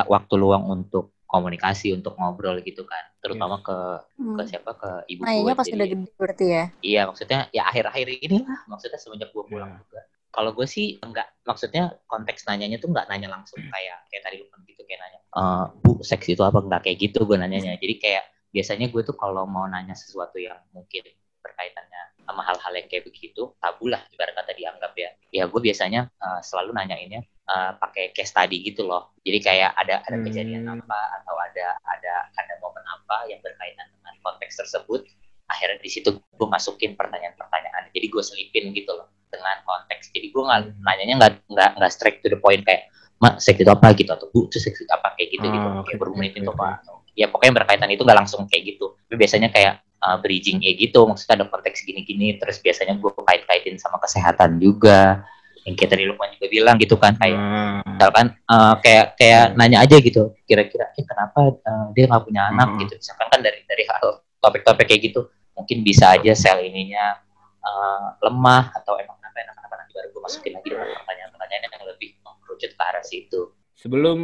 [0.06, 3.78] waktu luang untuk komunikasi untuk ngobrol gitu kan terutama ke
[4.16, 4.36] Hmm.
[4.36, 6.64] ke siapa ke ibu Nanyanya gue pas udah gede berarti ya.
[6.82, 9.80] iya maksudnya ya akhir-akhir ini lah maksudnya semenjak gue pulang Ya.
[9.80, 10.00] juga
[10.30, 14.46] kalau gue sih enggak maksudnya konteks nanyanya tuh enggak nanya langsung kayak kayak tadi lu
[14.48, 17.96] kan gitu kayak nanya "Eh, bu seks itu apa enggak kayak gitu gue nanyanya jadi
[17.98, 18.24] kayak
[18.54, 21.02] biasanya gue tuh kalau mau nanya sesuatu yang mungkin
[21.44, 25.10] berkaitannya sama hal-hal yang kayak begitu tabu lah ibarat kata dianggap ya.
[25.34, 29.12] Ya gue biasanya eh, selalu nanyainnya eh, pakai case study gitu loh.
[29.26, 30.80] Jadi kayak ada ada kejadian Hmm.
[30.80, 35.04] apa atau ada ada ada momen apa yang berkaitan dengan konteks tersebut.
[35.52, 37.92] Akhirnya di situ gue masukin pertanyaan-pertanyaan.
[37.92, 40.14] Jadi gue selipin gitu loh dengan konteks.
[40.16, 40.80] Jadi gue nggak Hmm.
[40.88, 42.88] nanyanya nggak nggak nggak straight to the point kayak
[43.20, 43.92] mak seks itu apa?
[43.96, 45.12] gitu atau bu itu seks itu apa?
[45.20, 45.68] kayak gitu gitu.
[45.68, 46.56] Oh, kayak bermenit oke, itu oke.
[46.56, 46.68] apa
[47.14, 51.06] ya pokoknya berkaitan itu nggak langsung kayak gitu tapi biasanya kayak uh, bridging ya gitu
[51.08, 55.24] maksudnya ada konteks gini-gini terus biasanya gue kait-kaitin sama kesehatan juga
[55.64, 57.96] yang kayak tadi Lukman juga bilang gitu kan kayak hmm.
[57.96, 59.56] misalkan uh, kayak kayak hmm.
[59.56, 62.80] nanya aja gitu kira-kira eh kenapa uh, dia nggak punya anak hmm.
[62.84, 67.16] gitu misalkan kan dari dari hal topik-topik kayak gitu mungkin bisa aja sel ininya
[67.64, 71.86] uh, lemah atau emang kenapa enak kenapa nanti baru gue masukin lagi dengan pertanyaan-pertanyaan yang
[71.88, 73.42] lebih mengerucut ke arah situ
[73.80, 74.18] sebelum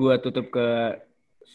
[0.00, 0.66] gue tutup ke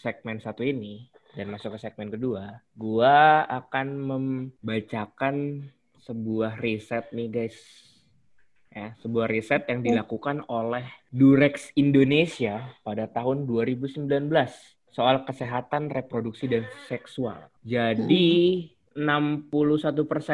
[0.02, 1.06] segmen satu ini
[1.38, 5.64] dan masuk ke segmen kedua, gua akan membacakan
[6.02, 7.58] sebuah riset nih guys.
[8.72, 14.08] Ya, sebuah riset yang dilakukan oleh Durex Indonesia pada tahun 2019
[14.92, 17.52] soal kesehatan reproduksi dan seksual.
[17.64, 19.48] Jadi 61%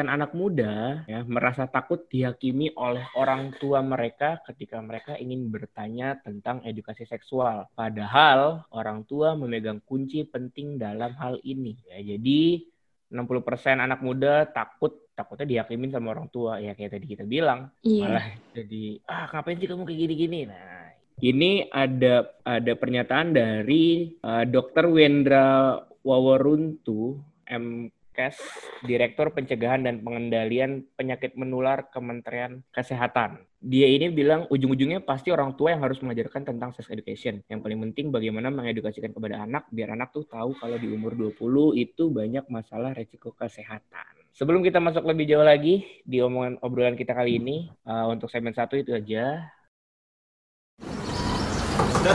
[0.06, 6.62] anak muda ya merasa takut dihakimi oleh orang tua mereka ketika mereka ingin bertanya tentang
[6.66, 7.70] edukasi seksual.
[7.78, 11.78] Padahal orang tua memegang kunci penting dalam hal ini.
[11.86, 12.66] Ya, jadi
[13.08, 18.04] 60% anak muda takut takutnya dihakimin sama orang tua ya kayak tadi kita bilang iya.
[18.06, 24.46] malah jadi ah ngapain sih kamu kayak gini-gini nah ini ada ada pernyataan dari uh,
[24.46, 24.86] Dr.
[24.94, 27.18] Wendra Waworuntu
[27.50, 28.34] M Kes,
[28.82, 33.46] Direktur Pencegahan dan Pengendalian Penyakit Menular Kementerian Kesehatan.
[33.62, 37.38] Dia ini bilang ujung-ujungnya pasti orang tua yang harus mengajarkan tentang sex education.
[37.46, 41.78] Yang paling penting bagaimana mengedukasikan kepada anak biar anak tuh tahu kalau di umur 20
[41.78, 44.18] itu banyak masalah resiko kesehatan.
[44.34, 48.54] Sebelum kita masuk lebih jauh lagi di omongan obrolan kita kali ini, uh, untuk segmen
[48.54, 49.46] satu itu aja.
[51.98, 52.14] Sudah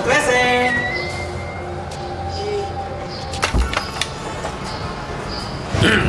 [5.84, 6.00] Baru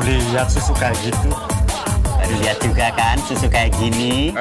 [0.00, 1.28] lihat susu kayak gitu.
[2.08, 4.32] Baru lihat juga kan susu kayak gini.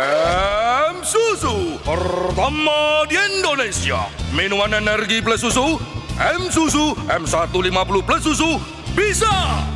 [0.88, 4.08] M Susu pertama di Indonesia.
[4.32, 5.84] Minuman energi plus susu.
[6.16, 8.56] M Susu M150 plus susu
[8.96, 9.68] bisa.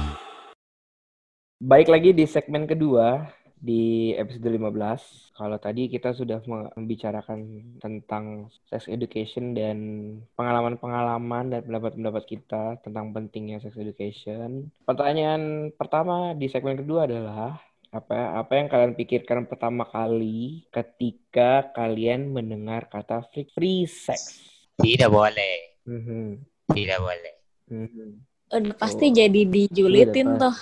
[1.59, 5.33] Baik lagi di segmen kedua di episode 15.
[5.33, 7.39] Kalau tadi kita sudah membicarakan
[7.81, 9.77] tentang sex education dan
[10.37, 14.69] pengalaman-pengalaman dan pendapat-pendapat kita tentang pentingnya sex education.
[14.85, 22.35] Pertanyaan pertama di segmen kedua adalah apa apa yang kalian pikirkan pertama kali ketika kalian
[22.35, 24.43] mendengar kata free, free sex?
[24.77, 25.81] Tidak boleh.
[25.87, 26.25] Mm -hmm.
[26.73, 27.35] Tidak boleh.
[27.71, 28.09] Mm -hmm.
[28.47, 29.13] Udah pasti oh.
[29.15, 30.55] jadi dijulitin toh.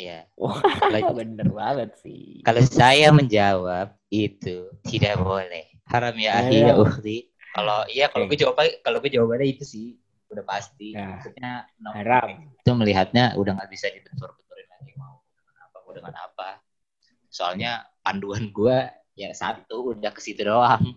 [0.00, 0.18] Iya.
[0.40, 0.60] Wah,
[1.20, 2.40] bener banget sih.
[2.40, 5.68] Kalau saya menjawab itu tidak boleh.
[5.84, 7.28] Haram ya ahi ya uhti.
[7.50, 9.86] Kalau iya kalau gue jawab kalau gue jawabannya itu sih
[10.32, 10.96] udah pasti.
[10.96, 11.18] Ya.
[11.18, 12.48] Maksudnya no, haram.
[12.64, 16.48] Itu melihatnya udah nggak bisa dibentur-benturin lagi mau dengan apa mau dengan apa.
[17.28, 18.78] Soalnya panduan gue
[19.18, 20.96] ya satu udah ke situ doang.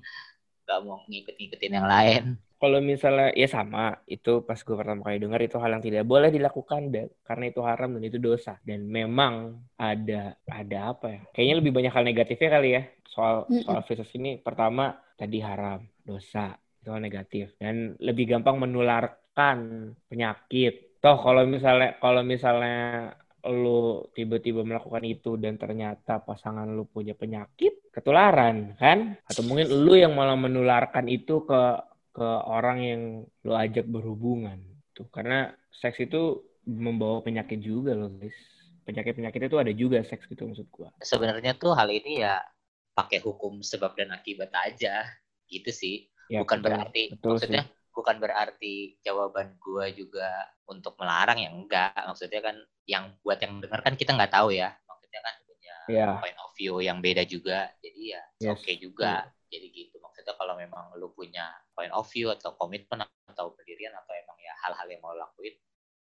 [0.64, 5.44] Gak mau ngikut-ngikutin yang lain kalau misalnya ya sama itu pas gue pertama kali dengar
[5.44, 8.56] itu hal yang tidak boleh dilakukan dan karena itu haram dan itu dosa.
[8.64, 13.84] Dan memang ada ada apa ya kayaknya lebih banyak hal negatifnya kali ya soal soal
[13.84, 14.40] fetus ini.
[14.40, 17.52] Pertama tadi haram dosa itu hal negatif.
[17.60, 21.04] Dan lebih gampang menularkan penyakit.
[21.04, 23.12] Toh kalau misalnya kalau misalnya
[23.44, 29.20] lu tiba-tiba melakukan itu dan ternyata pasangan lu punya penyakit ketularan kan?
[29.28, 33.02] Atau mungkin lu yang malah menularkan itu ke ke orang yang
[33.42, 34.62] lo ajak berhubungan
[34.94, 38.38] tuh karena seks itu membawa penyakit juga loh guys.
[38.84, 40.92] Penyakit penyakit itu ada juga seks gitu maksud gua.
[41.00, 42.40] Sebenarnya tuh hal ini ya
[42.94, 45.08] pakai hukum sebab dan akibat aja
[45.48, 46.08] gitu sih.
[46.32, 47.72] Ya, bukan betul, berarti betul maksudnya sih.
[47.96, 50.30] bukan berarti jawaban gua juga
[50.68, 51.96] untuk melarang yang enggak.
[51.96, 54.72] Maksudnya kan yang buat yang dengar kan kita nggak tahu ya.
[54.84, 56.16] Maksudnya kan punya yeah.
[56.20, 57.72] point of view yang beda juga.
[57.80, 58.52] Jadi ya yes.
[58.54, 59.26] oke okay juga.
[59.28, 59.52] Yeah.
[59.54, 64.16] jadi gitu maksudnya kalau memang lu punya point of view atau komitmen atau pendirian atau
[64.16, 65.52] emang ya hal-hal yang mau lakuin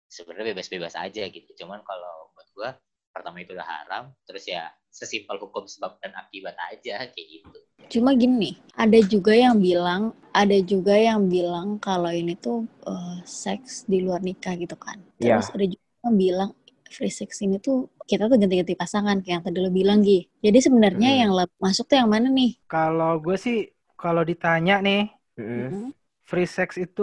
[0.10, 2.70] sebenarnya bebas-bebas aja gitu cuman kalau buat gua
[3.14, 7.60] pertama itu udah haram terus ya sesimpel hukum sebab dan akibat aja kayak gitu
[7.94, 13.86] cuma gini ada juga yang bilang ada juga yang bilang kalau ini tuh uh, seks
[13.86, 15.38] di luar nikah gitu kan iya.
[15.38, 15.58] terus yeah.
[15.62, 16.50] ada juga yang bilang
[16.90, 20.24] free sex ini tuh kita tuh ganti-ganti pasangan kayak yang tadi lo bilang Gi.
[20.40, 21.20] Jadi sebenarnya hmm.
[21.20, 22.56] yang masuk tuh yang mana nih?
[22.72, 23.68] Kalau gue sih
[24.02, 25.00] kalau ditanya nih,
[25.40, 25.92] mm-hmm.
[26.30, 27.02] free sex itu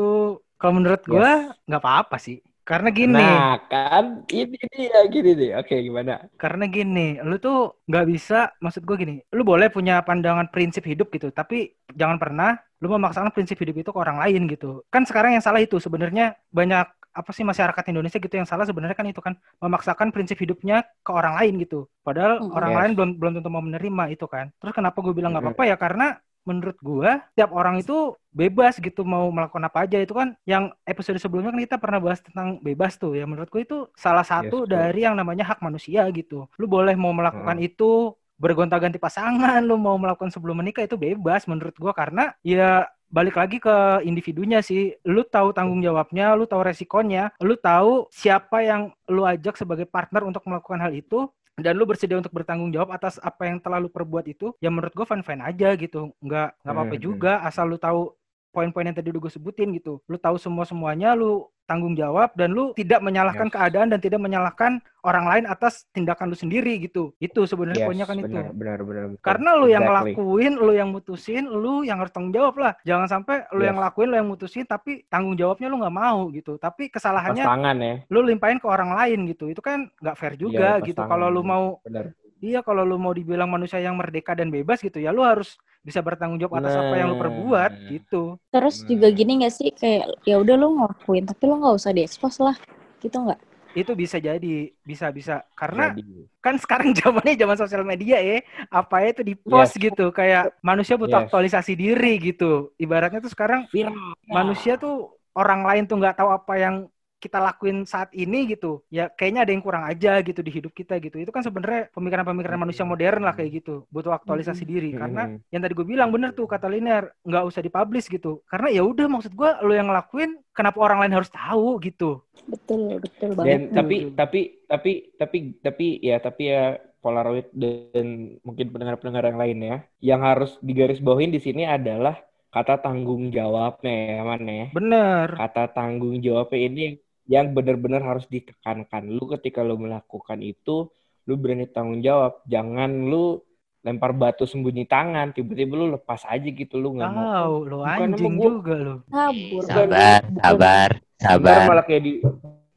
[0.59, 1.29] kalau menurut gue
[1.69, 2.37] nggak apa-apa sih.
[2.65, 3.21] Karena gini.
[3.21, 5.51] Nah kan, ini dia gini nih.
[5.61, 6.13] Oke gimana?
[6.41, 7.57] Karena gini, lu tuh
[7.89, 12.57] nggak bisa, maksud gue gini, lu boleh punya pandangan prinsip hidup gitu, tapi jangan pernah
[12.81, 14.81] lu memaksakan prinsip hidup itu ke orang lain gitu.
[14.93, 18.97] Kan sekarang yang salah itu sebenarnya banyak apa sih masyarakat Indonesia gitu yang salah sebenarnya
[18.99, 21.87] kan itu kan memaksakan prinsip hidupnya ke orang lain gitu.
[22.03, 22.79] Padahal Mm, orang yes.
[22.81, 24.51] lain belum belum tentu mau menerima itu kan.
[24.59, 25.51] Terus kenapa gue bilang nggak Mm.
[25.55, 26.07] apa-apa ya karena
[26.45, 29.99] menurut gua tiap orang itu bebas gitu mau melakukan apa aja.
[30.01, 33.17] Itu kan yang episode sebelumnya kan kita pernah bahas tentang bebas tuh.
[33.17, 34.73] Ya menurut gue itu salah satu betul.
[34.73, 36.47] dari yang namanya hak manusia gitu.
[36.61, 41.75] Lu boleh mau melakukan itu bergonta-ganti pasangan lu mau melakukan sebelum menikah itu bebas menurut
[41.81, 41.97] gua.
[41.97, 44.93] Karena ya balik lagi ke individunya sih.
[45.07, 50.27] Lu tahu tanggung jawabnya lu tahu resikonya lu tahu siapa yang lu ajak sebagai partner
[50.27, 53.89] untuk melakukan hal itu dan lu bersedia untuk bertanggung jawab atas apa yang telah lu
[53.93, 57.05] perbuat itu ya menurut gue fine fine aja gitu nggak nggak apa-apa Hmm.
[57.07, 58.11] juga asal lu tahu
[58.55, 62.53] poin-poin yang tadi udah gue sebutin gitu lu tahu semua semuanya lu tanggung jawab dan
[62.53, 63.55] lu tidak menyalahkan Yes.
[63.57, 68.05] keadaan dan tidak menyalahkan orang lain atas tindakan lu sendiri gitu itu sebenarnya Yes, poinnya
[68.07, 70.13] kan itu benar, benar, benar, karena lu yang Exactly.
[70.13, 72.73] ngelakuin, lu yang mutusin, lu yang harus tanggung jawab lah.
[72.85, 73.81] Jangan sampai lu yang Yes.
[73.81, 76.53] ngelakuin, lu yang mutusin, tapi tanggung jawabnya lu nggak mau gitu.
[76.61, 77.95] Tapi kesalahannya tangan ya.
[78.13, 79.49] lu limpahin ke orang lain gitu.
[79.49, 81.01] Itu kan nggak fair juga pas gitu.
[81.01, 82.13] Kalau lu mau, Benar.
[82.45, 86.01] iya kalau lu mau dibilang manusia yang merdeka dan bebas gitu, ya lu harus bisa
[86.01, 87.93] bertanggung jawab atas apa yang lu perbuat Nah.
[87.93, 88.17] gitu.
[88.55, 88.89] Terus Nah.
[88.91, 92.57] juga gini gak sih kayak ya udah lu ngelakuin tapi lu nggak usah diekspos lah
[93.03, 93.41] gitu nggak?
[93.75, 95.43] Itu bisa jadi, bisa bisa.
[95.59, 98.39] Karena Jadi, kan sekarang zamannya zaman sosial media ya
[98.71, 101.27] apa itu di post gitu kayak manusia butuh Yes.
[101.27, 104.15] aktualisasi diri gitu ibaratnya tuh sekarang viral.
[104.29, 104.95] manusia tuh
[105.35, 106.77] orang lain tuh nggak tahu apa yang
[107.17, 111.01] kita lakuin saat ini gitu ya kayaknya ada yang kurang aja gitu di hidup kita
[111.01, 115.41] gitu itu kan sebenarnya pemikiran-pemikiran manusia modern lah kayak gitu butuh aktualisasi diri karena Hmm.
[115.49, 119.07] yang tadi gue bilang bener tuh kata Liner nggak usah dipublish gitu karena ya udah
[119.09, 123.61] maksud gue lo yang ngelakuin kenapa orang lain harus tahu gitu Betul betul Dan banget.
[123.73, 124.15] tapi Betul.
[124.15, 126.65] tapi tapi tapi tapi ya tapi ya
[127.01, 128.07] Polaroid dan
[128.41, 132.17] mungkin pendengar-pendengar yang lain ya, yang harus digarisbawahin di sini adalah
[132.49, 134.67] kata tanggung jawabnya ya, Man ya.
[134.73, 136.85] bener Kata tanggung jawabnya ini
[137.25, 139.09] yang benar-benar harus ditekankan.
[139.09, 140.89] Lu ketika lu melakukan itu,
[141.25, 142.45] lu berani tanggung jawab.
[142.45, 143.41] Jangan lu
[143.85, 147.25] lempar batu sembunyi tangan, tiba-tiba lu lepas aja gitu lu nggak mau.
[147.25, 148.45] tahu lo bukan sama anjing gua.
[148.49, 148.77] juga
[149.13, 149.63] Kabur.
[149.65, 151.61] Sabar, sabar, Ntar sabar.
[151.69, 152.13] malah kayak di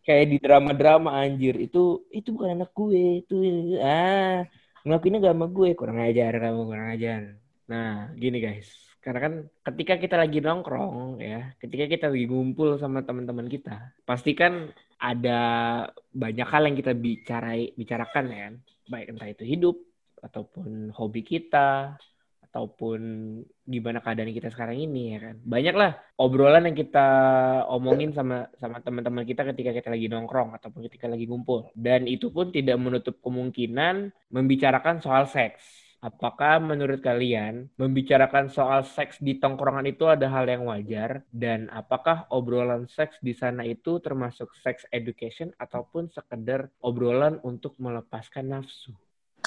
[0.03, 3.35] kayak di drama-drama anjir itu itu bukan anak gue itu
[3.83, 4.47] ah
[4.87, 7.21] ngelakuinnya gak sama gue kurang ajar kamu kurang ajar
[7.67, 8.71] nah gini guys
[9.07, 9.33] karena kan
[9.71, 14.67] ketika kita lagi nongkrong ya ketika kita lagi ngumpul sama teman-teman kita pasti kan
[14.97, 15.39] ada
[16.09, 18.55] banyak hal yang kita bicarai bicarakan ya kan?
[18.89, 19.77] Baik entah itu hidup
[20.17, 21.93] ataupun hobi kita
[22.49, 23.01] ataupun
[23.69, 25.35] gimana keadaan kita sekarang ini ya kan?
[25.45, 27.07] Banyak lah obrolan yang kita
[27.69, 31.69] omongin sama sama teman-teman kita ketika kita lagi nongkrong ataupun ketika lagi ngumpul.
[31.77, 39.15] Dan itu pun tidak menutup kemungkinan membicarakan soal seks apakah menurut kalian membicarakan soal seks
[39.27, 41.11] di tongkrongan itu ada hal yang wajar
[41.43, 48.45] dan apakah obrolan seks di sana itu termasuk sex education ataupun sekedar obrolan untuk melepaskan
[48.53, 48.91] nafsu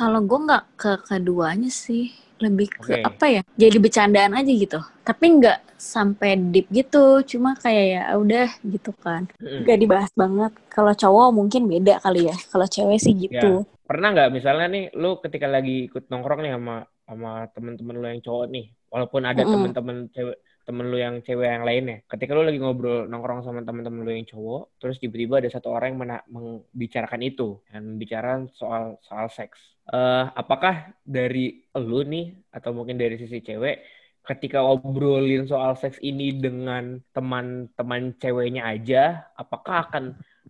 [0.00, 2.04] Kalau gue nggak ke keduanya sih,
[2.44, 3.00] lebih ke Oke.
[3.10, 3.42] apa ya?
[3.62, 4.80] Jadi bercandaan aja gitu.
[5.08, 5.58] Tapi nggak
[5.94, 9.22] sampai deep gitu, cuma kayak ya udah gitu kan.
[9.60, 10.52] Nggak dibahas banget.
[10.74, 12.36] Kalau cowok mungkin beda kali ya.
[12.50, 13.52] Kalau cewek sih gitu.
[13.90, 16.74] Pernah nggak misalnya nih lu ketika lagi ikut nongkrong nih sama
[17.08, 19.52] sama temen-temen lu yang cowok nih walaupun ada Mm-mm.
[19.52, 24.00] temen-temen cewek temen lu yang cewek yang lainnya ketika lu lagi ngobrol nongkrong sama temen-temen
[24.06, 28.84] lu yang cowok terus tiba-tiba ada satu orang yang mena- membicarakan itu dan membicarakan soal
[29.02, 29.58] soal seks
[29.90, 33.82] Eh apakah dari lu nih atau mungkin dari sisi cewek
[34.22, 40.04] ketika ngobrolin soal seks ini dengan teman-teman ceweknya aja apakah akan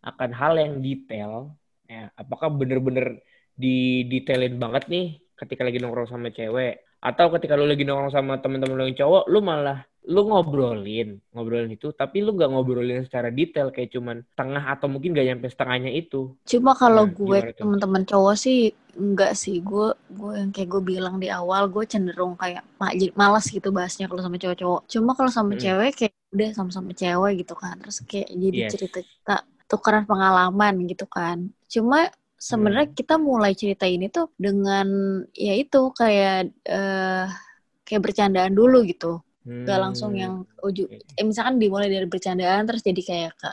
[0.04, 1.56] akan hal yang detail
[1.88, 3.24] ya apakah bener-bener
[3.60, 5.06] didetailin banget nih
[5.36, 9.24] ketika lagi nongkrong sama cewek atau ketika lu lagi nongkrong sama temen-temen lu yang cowok
[9.32, 14.64] lu malah lu ngobrolin ngobrolin itu tapi lu nggak ngobrolin secara detail kayak cuman tengah
[14.72, 19.60] atau mungkin gak nyampe setengahnya itu Cuma kalau Nah, gue teman-teman cowok sih enggak sih.
[19.60, 23.70] Gue gue yang kayak gue bilang di awal, gue cenderung kayak ma- jadi malas gitu
[23.70, 24.80] bahasnya kalau sama cowok-cowok.
[24.88, 25.60] Cuma kalau sama Mm.
[25.62, 27.76] cewek kayak udah sama-sama cewek gitu kan.
[27.78, 28.70] Terus kayak jadi Yes.
[28.74, 28.98] cerita
[29.70, 31.48] tukeran pengalaman gitu kan.
[31.70, 32.10] Cuma
[32.40, 32.96] sebenarnya Hmm.
[32.96, 34.88] kita mulai cerita ini tuh dengan
[35.36, 37.26] ya itu kayak eh
[37.84, 39.20] kayak bercandaan dulu gitu.
[39.44, 40.20] Gak langsung Hmm.
[40.22, 40.34] yang
[40.64, 43.50] uju eh misalkan dimulai dari bercandaan terus jadi kayak ke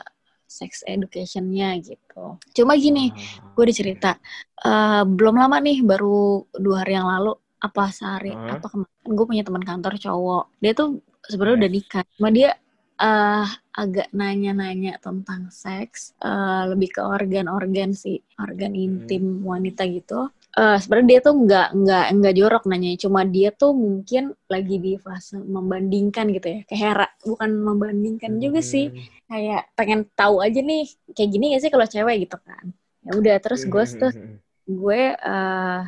[0.48, 2.40] sex educationnya gitu.
[2.56, 3.52] Cuma gini, Ah.
[3.52, 4.16] gue dicerita
[4.64, 8.56] eh belum lama nih baru dua hari yang lalu apa sehari Hah?
[8.56, 11.76] apa kemarin gue punya teman kantor cowok dia tuh sebenarnya udah Yes.
[11.82, 12.50] nikah cuma dia
[12.98, 13.46] eh
[13.78, 18.84] agak nanya-nanya tentang seks eh lebih ke organ-organ sih organ Hmm.
[18.86, 20.26] intim wanita gitu
[20.58, 24.92] uh, sebenarnya dia tuh nggak nggak nggak jorok nanya cuma dia tuh mungkin lagi di
[24.98, 29.06] fase membandingkan gitu ya kayak hera bukan membandingkan juga sih Hmm.
[29.30, 30.82] kayak pengen tahu aja nih
[31.14, 32.64] kayak gini gak sih kalau cewek gitu kan
[33.06, 34.38] ya udah terus gue Hmm, tuh hmm, hmm.
[34.68, 35.80] gue eh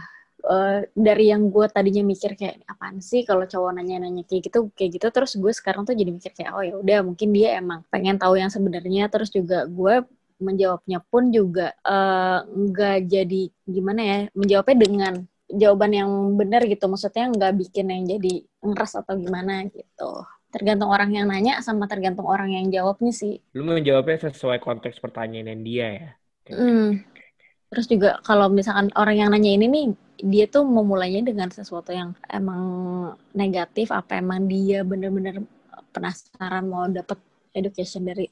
[0.44, 3.22] eh, dari yang gue tadinya mikir kayak apaan sih?
[3.28, 6.64] Kalau cowok nanya-nanya kayak gitu kayak gitu terus gue sekarang tuh jadi mikir kayak oh
[6.64, 9.08] ya udah mungkin dia emang pengen tahu yang sebenarnya.
[9.12, 10.04] Terus juga gue
[10.40, 15.14] menjawabnya pun juga eh, nggak jadi gimana ya menjawabnya dengan
[15.50, 16.84] jawaban yang benar gitu.
[16.86, 18.32] Maksudnya nggak bikin yang jadi
[18.62, 20.24] ngeres atau gimana gitu.
[20.50, 23.38] Tergantung orang yang nanya sama tergantung orang yang jawabnya sih.
[23.54, 26.10] Lu menjawabnya sesuai konteks pertanyaan dia ya.
[26.42, 27.19] Oke,
[27.70, 29.86] Terus juga kalau misalkan orang yang nanya ini nih,
[30.26, 32.64] dia tuh memulainya dengan sesuatu yang emang
[33.30, 35.38] negatif, apa emang dia bener-bener
[35.94, 37.18] penasaran mau dapet
[37.54, 38.26] education dari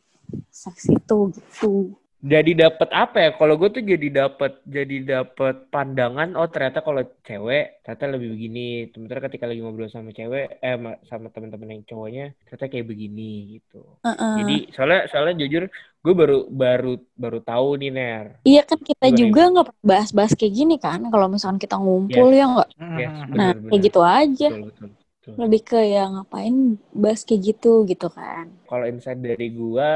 [0.51, 1.95] seks itu gitu.
[2.19, 3.31] Jadi dapat apa ya?
[3.39, 8.61] Kalau gue tuh jadi dapat jadi dapat pandangan oh ternyata kalau cewek ternyata lebih begini.
[8.91, 13.23] Sementara ketika lagi ngobrol sama cewek eh ma- sama teman-teman yang cowoknya ternyata kayak begini
[13.55, 13.77] gitu.
[14.05, 14.35] Heeh.
[14.39, 15.63] Jadi soalnya soalnya jujur
[16.05, 16.89] gue baru baru
[17.23, 18.27] baru tahu nih Ner.
[18.49, 22.27] Iya kan kita Gimana, juga nggak pernah bahas-bahas kayak gini kan, kalau misalkan kita ngumpul
[22.39, 22.69] ya nggak.
[22.71, 22.99] Yes, Hmm.
[23.39, 24.47] Nah benar, kayak gitu aja.
[24.49, 25.37] Betul, betul, betul.
[25.41, 26.55] Lebih ke ya ngapain
[27.03, 28.47] bahas kayak gitu gitu kan.
[28.69, 29.89] Kalau insight dari gua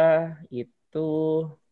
[0.60, 0.98] itu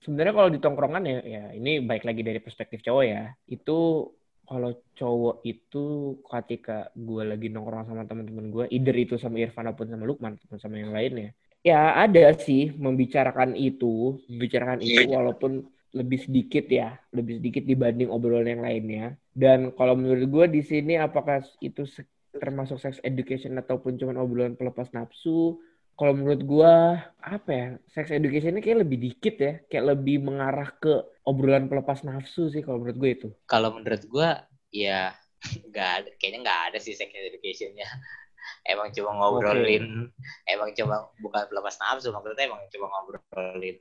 [0.05, 3.33] sebenarnya kalau di tongkrongan ya, ya ini baik lagi dari perspektif cowok ya.
[3.49, 4.11] Itu
[4.51, 5.85] kalau cowok itu
[6.27, 10.59] ketika gua lagi nongkrong sama teman-teman gua, either itu sama Irfan ataupun sama Lukman ataupun
[10.59, 11.31] sama yang lainnya.
[11.63, 18.59] Ya ada sih membicarakan itu, membicarakan itu walaupun lebih sedikit ya, lebih sedikit dibanding obrolan
[18.59, 19.15] yang lainnya.
[19.31, 21.87] Dan kalau menurut gua di sini apakah itu
[22.35, 25.63] termasuk sex education ataupun cuma obrolan pelepas nafsu?
[26.01, 26.75] Kalau menurut gua
[27.21, 30.93] apa ya sex educationnya kayak lebih dikit ya kayak lebih mengarah ke
[31.29, 34.29] obrolan pelepas nafsu sih kalau menurut gue itu Kalau menurut gua
[34.73, 35.13] ya
[35.69, 37.89] nggak ada, kayaknya nggak ada sih sex educationnya.
[38.73, 40.09] Emang cuma ngobrolin,
[40.49, 43.77] emang cuma bukan pelepas nafsu, maksudnya emang cuma ngobrolin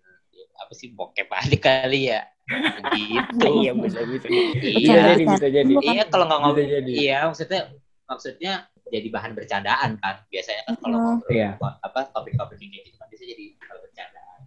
[0.59, 2.21] apa sih bokep aja kali ya.
[2.89, 3.45] Gitu.
[3.63, 5.03] iya bisa bisa bisa Iya.
[5.23, 7.61] bisa jadi Iya kalau nggak ngobrol, iya maksudnya
[8.09, 8.53] maksudnya
[8.89, 10.15] jadi bahan bercandaan kan.
[10.27, 11.05] Biasanya kan kalau Hmm.
[11.21, 11.49] ngobrol Iya.
[11.61, 14.39] apa topik-topik kayak gitu kan bisa jadi bercandaan.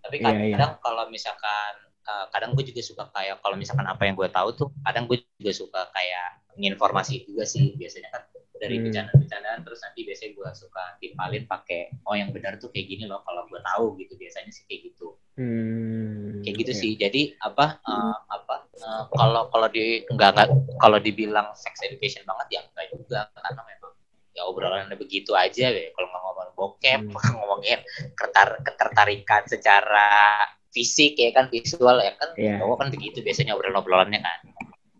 [0.00, 0.54] Tapi Iya, iya.
[0.56, 1.72] kadang kalau misalkan
[2.02, 5.22] eh, kadang gue juga suka kayak kalau misalkan apa yang gue tahu tuh kadang gue
[5.38, 8.22] juga suka kayak nginformasi juga sih biasanya kan
[8.62, 8.86] dari Hmm.
[8.86, 13.18] bercandaan-bercandaan terus nanti biasanya gue suka timpalin pakai oh yang benar tuh kayak gini loh
[13.26, 16.78] kalau gue tahu gitu biasanya sih kayak gitu hmm, kayak gitu oke.
[16.78, 20.48] sih jadi apa eh, apa eh, kalau kalau di enggak enggak
[20.78, 23.92] kalau dibilang sex education banget ya enggak juga karena memang
[24.32, 27.18] ya obrolannya begitu aja deh kalau ngomong bokep Hmm.
[27.42, 27.82] ngomongin
[28.14, 30.38] ketar ketertarikan secara
[30.70, 34.38] fisik ya kan visual ya kan cowok kan begitu biasanya obrolan obrolannya kan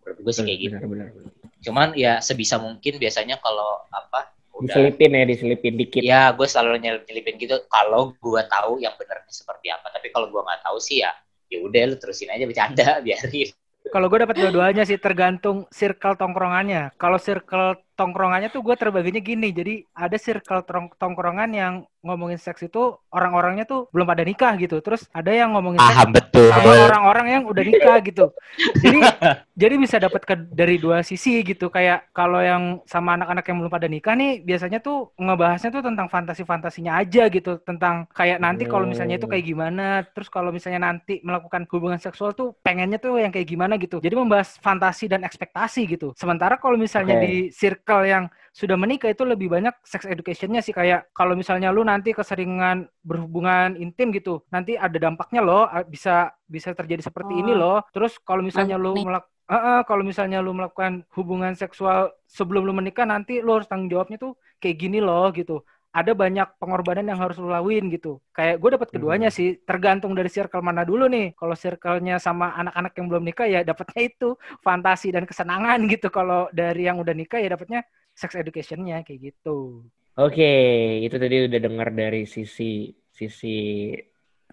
[0.02, 1.32] menurut gue sih kayak gitu benar benar benar.
[1.62, 6.00] Cuman ya sebisa mungkin biasanya kalau apa udah diselipin ya diselipin dikit.
[6.04, 7.56] Ya gue selalu nyelip nyelipin gitu.
[7.70, 9.88] Kalau gue tahu yang benernya seperti apa.
[9.90, 11.10] Tapi kalau gue nggak tahu sih ya
[11.48, 13.50] ya udah lu terusin aja bercanda biarin.
[13.82, 16.94] Kalau gue dapat dua-duanya sih tergantung circle tongkrongannya.
[16.96, 19.54] Kalau circle tongkrongannya tuh gue terbaginya gini.
[19.54, 24.82] Jadi ada circle tong- tongkrongan yang ngomongin seks itu orang-orangnya tuh belum pada nikah gitu.
[24.82, 28.34] Terus ada yang ngomongin seks betul sama orang-orang yang udah nikah gitu.
[28.82, 28.98] Jadi
[29.62, 31.70] jadi bisa dapat ke dari dua sisi gitu.
[31.70, 36.08] Kayak kalau yang sama anak-anak yang belum pada nikah nih biasanya tuh ngebahasnya tuh tentang
[36.10, 41.22] fantasi-fantasinya aja gitu, tentang kayak nanti kalau misalnya itu kayak gimana, terus kalau misalnya nanti
[41.22, 44.02] melakukan hubungan seksual tuh pengennya tuh yang kayak gimana gitu.
[44.02, 46.10] Jadi membahas fantasi dan ekspektasi gitu.
[46.16, 47.22] Sementara kalau misalnya Oke.
[47.22, 50.72] di circle yang sudah menikah itu lebih banyak sex educationnya sih.
[50.72, 56.72] Kayak kalau misalnya lu nanti keseringan berhubungan intim gitu nanti ada dampaknya loh bisa bisa
[56.72, 57.60] terjadi seperti ini Oh.
[57.60, 57.78] loh.
[57.92, 62.72] Terus kalau misalnya lu melak Eh, eh, kalau misalnya lu melakukan hubungan seksual sebelum lu
[62.72, 64.32] menikah nanti lu harus tanggung jawabnya tuh
[64.62, 65.60] kayak gini loh gitu
[65.92, 68.16] ada banyak pengorbanan yang harus lu lawin gitu.
[68.36, 69.36] Kayak gue dapat keduanya Hmm.
[69.38, 71.36] sih tergantung dari circle mana dulu nih.
[71.36, 74.28] Kalau circle-nya sama anak-anak yang belum nikah ya dapatnya itu
[74.64, 76.08] fantasi dan kesenangan gitu.
[76.08, 77.80] Kalau dari yang udah nikah ya dapatnya
[78.16, 79.84] sex education-nya kayak gitu.
[80.20, 80.44] Oke,
[81.06, 83.48] itu tadi udah dengar dari sisi sisi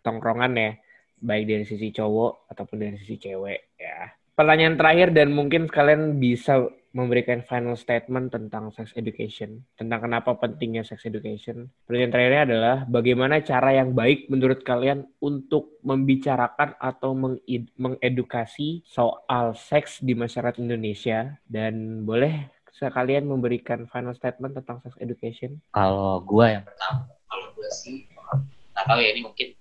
[0.05, 0.71] tongkrongan ya,
[1.19, 4.07] baik dari sisi cowok ataupun dari sisi cewek ya.
[4.39, 10.87] Pertanyaan terakhir dan mungkin kalian bisa memberikan final statement tentang sex education, tentang kenapa pentingnya
[10.87, 11.67] sex education.
[11.83, 17.11] Pertanyaan terakhirnya adalah bagaimana cara yang baik menurut kalian untuk membicarakan atau
[17.75, 25.59] mengedukasi soal seks di masyarakat Indonesia dan boleh sekalian memberikan final statement tentang sex education.
[25.75, 28.07] kalau gue yang pertama kalau gue sih
[28.71, 29.58] nggak tahu ya ini mungkin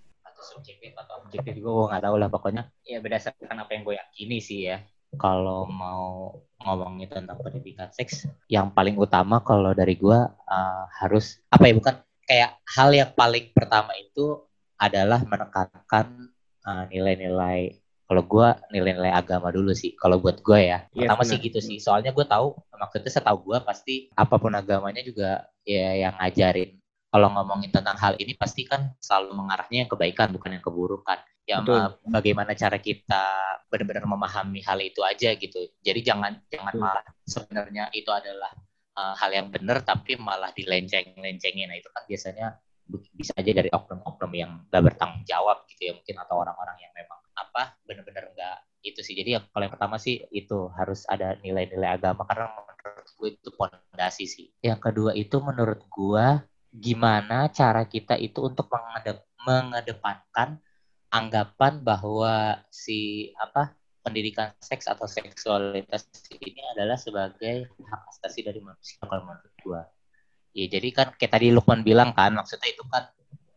[1.29, 4.81] objektif juga gue nggak tahu lah pokoknya ya berdasarkan apa yang gue yakini sih ya.
[5.17, 11.65] kalau mau ngomongin tentang pendidikan seks, yang paling utama kalau dari gue uh, harus apa
[11.65, 11.95] ya bukan
[12.29, 14.37] kayak hal yang paling pertama itu
[14.77, 16.29] adalah menekankan
[16.69, 20.89] uh, nilai-nilai kalau gue nilai-nilai agama dulu sih kalau buat gue ya.
[20.93, 21.31] Yes, pertama bener.
[21.33, 26.09] sih gitu sih soalnya gue tahu maksudnya setahu gue pasti apa pun agamanya juga ya
[26.09, 26.77] yang ngajarin
[27.09, 31.65] kalau ngomongin tentang hal ini pasti kan selalu mengarahnya yang kebaikan bukan yang keburukan ya
[31.65, 31.97] Betul.
[32.13, 33.25] bagaimana cara kita
[33.73, 35.73] benar-benar memahami hal itu aja gitu.
[35.81, 36.85] Jadi jangan jangan Betul.
[36.85, 38.53] malah sebenarnya itu adalah
[38.97, 41.73] uh, hal yang benar tapi malah dilenceng-lencengin.
[41.73, 46.17] Nah itu kan biasanya bisa aja dari oknum-oknum yang gak bertanggung jawab gitu ya mungkin
[46.25, 49.15] atau orang-orang yang memang apa benar-benar nggak itu sih.
[49.17, 54.25] Jadi yang paling pertama sih itu harus ada nilai-nilai agama karena menurut gue itu pondasi
[54.25, 54.47] sih.
[54.65, 56.27] Yang kedua itu menurut gue
[56.73, 58.69] gimana cara kita itu untuk
[59.45, 60.61] mengedepankan
[61.09, 63.73] anggapan bahwa si apa
[64.05, 66.09] pendidikan seks atau seksualitas
[66.41, 69.83] ini adalah sebagai hak asasi dari manusia kalau menurut gua.
[70.57, 73.09] Ya jadi kan kayak tadi Lukman bilang kan maksudnya itu kan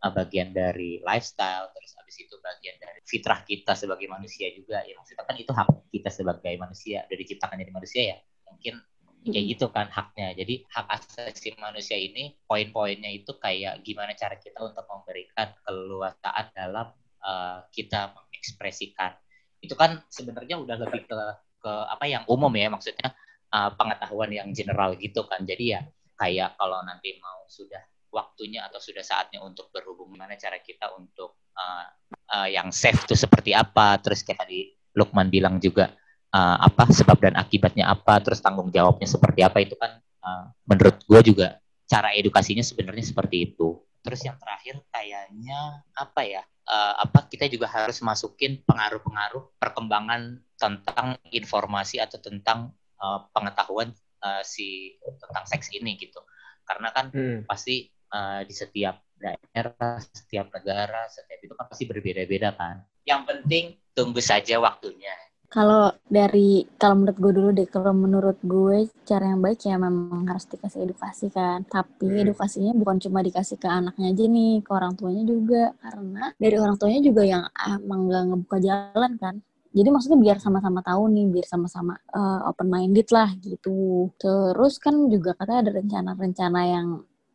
[0.01, 4.97] uh, bagian dari lifestyle terus habis itu bagian dari fitrah kita sebagai manusia juga ya
[4.97, 8.17] maksudnya kan itu hak kita sebagai manusia dari diciptakan jadi manusia ya
[8.49, 8.81] mungkin
[9.21, 10.33] kayak gitu kan haknya.
[10.33, 16.89] Jadi hak asasi manusia ini poin-poinnya itu kayak gimana cara kita untuk memberikan keluasaan dalam
[17.21, 19.13] uh, kita mengekspresikan.
[19.61, 21.19] Itu kan sebenarnya udah lebih ke
[21.61, 23.13] ke apa yang umum ya maksudnya
[23.53, 25.45] uh, pengetahuan yang general gitu kan.
[25.45, 25.81] Jadi ya
[26.17, 31.45] kayak kalau nanti mau sudah waktunya atau sudah saatnya untuk berhubung gimana cara kita untuk
[31.53, 31.85] uh,
[32.33, 34.01] uh, yang safe itu seperti apa.
[34.01, 35.93] Terus kayak tadi Lukman bilang juga
[36.33, 40.99] uh, apa sebab dan akibatnya apa terus tanggung jawabnya seperti apa itu kan uh, menurut
[41.03, 47.29] gue juga cara edukasinya sebenarnya seperti itu terus yang terakhir kayaknya apa ya uh, apa
[47.29, 53.93] kita juga harus masukin pengaruh-pengaruh perkembangan tentang informasi atau tentang uh, pengetahuan
[54.25, 56.17] uh, si tentang seks ini gitu
[56.65, 57.45] karena kan hmm.
[57.45, 62.81] pasti uh, di setiap daerah, setiap negara, setiap itu kan pasti berbeda-beda kan.
[63.05, 65.13] Yang penting tunggu saja waktunya.
[65.51, 70.23] Kalau dari kalau menurut gue dulu deh, kalau menurut gue cara yang baik ya memang
[70.31, 71.67] harus dikasih edukasi kan.
[71.67, 72.23] Tapi hmm.
[72.23, 75.75] edukasinya bukan cuma dikasih ke anaknya aja nih, ke orang tuanya juga.
[75.83, 79.35] Karena dari orang tuanya juga yang emang gak ngebuka jalan kan.
[79.75, 84.07] Jadi maksudnya biar sama-sama tahu nih, biar sama-sama uh, eh, open minded lah gitu.
[84.15, 86.87] Terus kan juga katanya ada rencana-rencana yang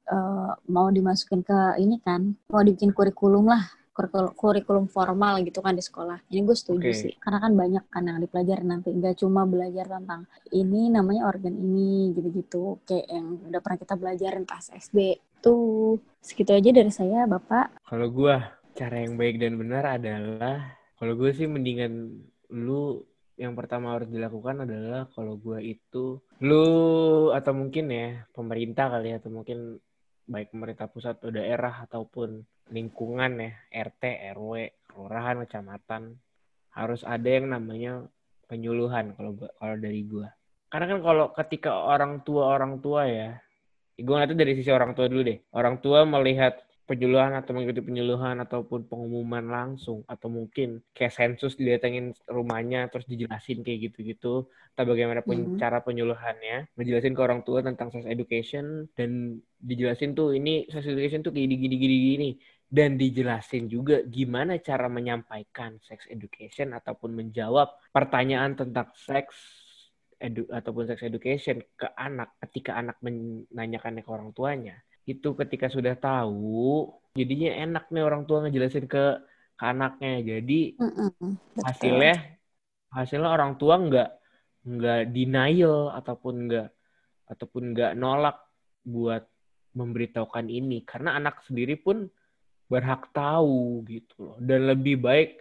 [0.09, 3.61] uh, mau dimasukin ke ini kan, mau dibikin kurikulum lah
[4.37, 6.29] kurikulum formal gitu kan di sekolah.
[6.29, 7.01] Ini gue setuju okay.
[7.09, 11.57] sih, karena kan banyak kan yang dipelajari nanti, nggak cuma belajar tentang ini namanya organ
[11.57, 15.17] ini gitu-gitu, kayak yang udah pernah kita belajarin pas SD.
[15.41, 17.89] Tuh, segitu aja dari saya, Bapak.
[17.89, 18.37] Kalau gue,
[18.77, 22.21] cara yang baik dan benar adalah, kalau gue sih mendingan
[22.53, 23.01] lu
[23.37, 26.67] yang pertama harus dilakukan adalah kalau gue itu lu
[27.37, 29.77] atau mungkin ya pemerintah kali ya atau mungkin
[30.27, 32.43] baik pemerintah pusat atau daerah ataupun
[32.75, 33.51] lingkungan ya
[33.91, 34.53] RT RW
[34.91, 36.19] kelurahan kecamatan
[36.75, 38.05] harus ada yang namanya
[38.51, 40.29] penyuluhan kalau kalau dari gua.
[40.67, 43.39] Karena kan kalau ketika orang tua orang tua ya
[43.97, 45.39] gue ngeliatnya dari sisi orang tua dulu deh.
[45.57, 52.15] Orang tua melihat penyuluhan atau mengikuti penyuluhan ataupun pengumuman langsung atau mungkin kayak sensus didatengin
[52.31, 55.59] rumahnya terus dijelasin kayak gitu-gitu atau bagaimana pun mm-hmm.
[55.59, 61.27] cara penyuluhannya ngejelasin ke orang tua tentang sex education dan dijelasin tuh ini sex education
[61.27, 62.31] tuh kayak gini gini gini gini
[62.67, 69.35] dan dijelasin juga gimana cara menyampaikan sex education ataupun menjawab pertanyaan tentang seks
[70.17, 74.77] edu ataupun sex education ke anak ketika anak menanyakannya ke orang tuanya
[75.07, 79.23] itu ketika sudah tahu jadinya enak nih orang tua ngejelasin ke,
[79.55, 80.21] ke anaknya.
[80.21, 82.37] Jadi mm hasilnya
[82.93, 84.11] hasilnya orang tua nggak
[84.67, 86.69] nggak denial ataupun nggak
[87.33, 88.37] ataupun nggak nolak
[88.83, 89.25] buat
[89.79, 90.83] memberitahukan ini.
[90.83, 92.11] Karena anak sendiri pun
[92.67, 94.37] berhak tahu gitu loh.
[94.43, 95.39] Dan lebih baik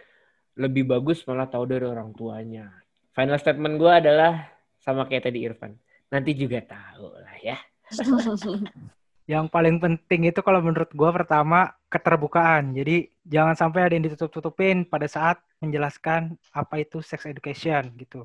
[0.56, 2.70] lebih bagus malah tahu dari orang tuanya.
[3.12, 4.46] Final statement gue adalah
[4.80, 5.74] sama kayak tadi Irfan.
[6.06, 7.58] Nanti juga tahu lah ya
[9.26, 12.70] yang paling penting itu kalau menurut gue pertama keterbukaan.
[12.78, 18.22] Jadi jangan sampai ada yang ditutup-tutupin pada saat menjelaskan apa itu sex education gitu.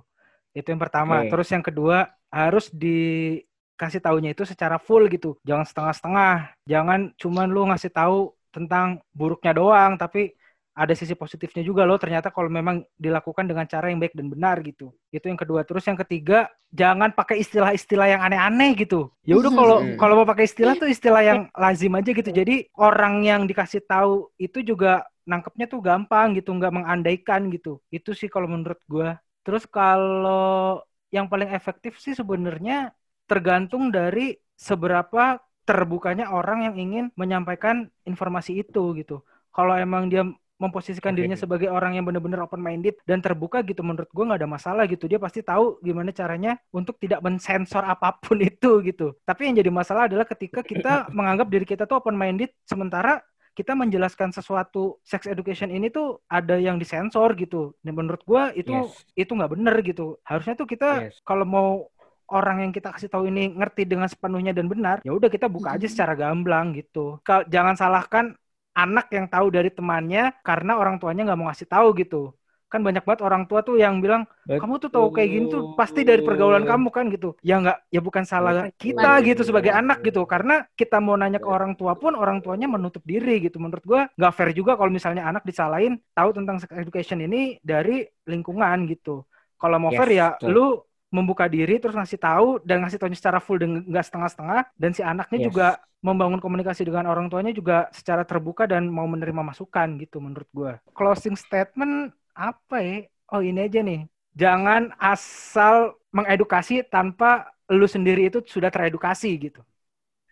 [0.54, 1.26] Itu yang pertama.
[1.26, 1.34] Okay.
[1.34, 1.98] Terus yang kedua
[2.30, 5.42] harus dikasih tahunya itu secara full gitu.
[5.42, 6.36] Jangan setengah-setengah.
[6.70, 10.38] Jangan cuman lu ngasih tahu tentang buruknya doang tapi
[10.82, 14.58] ada sisi positifnya juga loh ternyata kalau memang dilakukan dengan cara yang baik dan benar
[14.66, 14.90] gitu.
[15.14, 15.62] Itu yang kedua.
[15.62, 19.14] Terus yang ketiga jangan pakai istilah-istilah yang aneh-aneh gitu.
[19.22, 19.96] Ya udah kalau hmm.
[20.02, 22.32] kalau mau pakai istilah tuh istilah yang lazim aja gitu.
[22.34, 27.78] Jadi orang yang dikasih tahu itu juga nangkepnya tuh gampang gitu nggak mengandaikan gitu.
[27.94, 29.14] Itu sih kalau menurut gue
[29.46, 30.82] terus kalau
[31.14, 32.90] yang paling efektif sih sebenarnya
[33.30, 39.22] tergantung dari seberapa terbukanya orang yang ingin menyampaikan informasi itu gitu.
[39.52, 40.26] Kalau emang dia
[40.62, 44.50] memposisikan dirinya sebagai orang yang benar-benar open minded dan terbuka gitu menurut gue nggak ada
[44.50, 49.50] masalah gitu dia pasti tahu gimana caranya untuk tidak mensensor apa pun itu gitu tapi
[49.50, 54.32] yang jadi masalah adalah ketika kita menganggap diri kita tuh open minded sementara kita menjelaskan
[54.32, 57.76] sesuatu sex education ini tuh ada yang disensor gitu.
[57.84, 58.96] Dan menurut gue itu yes.
[59.28, 60.16] itu nggak bener gitu.
[60.24, 61.20] Harusnya tuh kita yes.
[61.28, 61.92] kalau mau
[62.32, 65.76] orang yang kita kasih tahu ini ngerti dengan sepenuhnya dan benar, ya udah kita buka
[65.76, 67.20] aja secara gamblang gitu.
[67.28, 68.32] Jangan salahkan
[68.72, 72.32] anak yang tahu dari temannya karena orang tuanya nggak mau ngasih tahu gitu.
[72.72, 76.08] Kan banyak banget orang tua tuh yang bilang kamu tuh tahu kayak gini tuh pasti
[76.08, 77.36] dari pergaulan kamu kan gitu.
[77.44, 80.24] Ya nggak ya bukan salah kita gitu sebagai anak gitu.
[80.24, 83.60] Karena kita mau nanya ke orang tua pun orang tuanya menutup diri gitu.
[83.60, 88.08] Menurut gua nggak fair juga kalau misalnya anak disalahin tahu tentang sex education ini dari
[88.24, 89.28] lingkungan gitu.
[89.60, 90.48] Kalau mau yes, fair ya betul.
[90.56, 90.68] lu
[91.12, 95.04] membuka diri terus ngasih tahu dan ngasih tahu secara full dan nggak setengah-setengah dan si
[95.04, 95.48] anaknya yes.
[95.52, 95.68] juga
[96.02, 100.74] membangun komunikasi dengan orang tuanya juga secara terbuka dan mau menerima masukan gitu menurut gue.
[100.98, 102.98] Closing statement apa ya?
[103.30, 104.08] Oh ini aja nih.
[104.34, 109.62] Jangan asal mengedukasi tanpa lu sendiri itu sudah teredukasi gitu.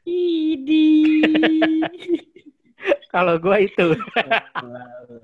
[0.07, 1.21] Idi.
[3.13, 3.88] Kalau gue itu.
[3.99, 5.15] selalu,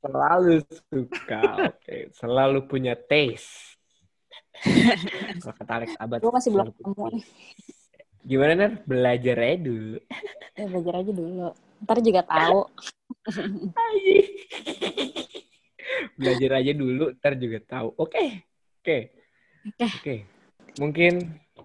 [0.00, 0.54] selalu
[0.90, 1.76] suka, oke.
[1.84, 2.00] Okay.
[2.16, 3.71] Selalu punya taste
[5.42, 6.18] kalau kata Alex Abad.
[6.22, 7.24] Gue masih belum ketemu nih.
[8.22, 8.70] Gimana nih?
[8.86, 9.98] Belajar aja dulu.
[10.54, 11.48] Ya, belajar aja dulu.
[11.82, 12.60] Ntar juga tahu.
[16.18, 17.88] belajar aja dulu, ntar juga tahu.
[17.98, 18.46] Oke.
[18.82, 18.98] Oke.
[19.66, 19.86] Oke.
[19.98, 20.16] Oke.
[20.78, 21.12] Mungkin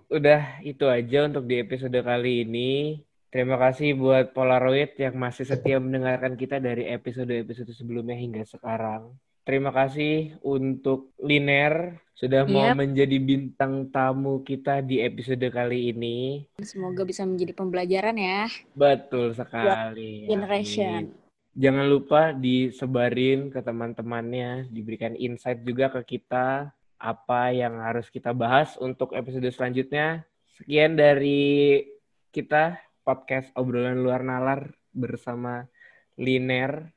[0.08, 3.02] udah itu aja untuk di episode kali ini.
[3.28, 9.14] Terima kasih buat Polaroid yang masih setia mendengarkan kita dari episode-episode sebelumnya hingga sekarang.
[9.48, 12.52] Terima kasih untuk Liner sudah yep.
[12.52, 16.44] mau menjadi bintang tamu kita di episode kali ini.
[16.60, 18.52] Semoga bisa menjadi pembelajaran ya.
[18.76, 20.28] Betul sekali.
[20.28, 21.16] Generation.
[21.56, 28.76] Jangan lupa disebarin ke teman-temannya, diberikan insight juga ke kita apa yang harus kita bahas
[28.84, 30.28] untuk episode selanjutnya.
[30.60, 31.88] Sekian dari
[32.36, 35.72] kita podcast obrolan luar nalar bersama
[36.20, 36.97] Liner.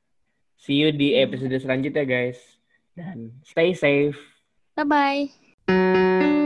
[0.61, 2.37] See you di episode selanjutnya guys.
[2.93, 4.21] Dan stay safe.
[4.77, 6.37] Bye-bye.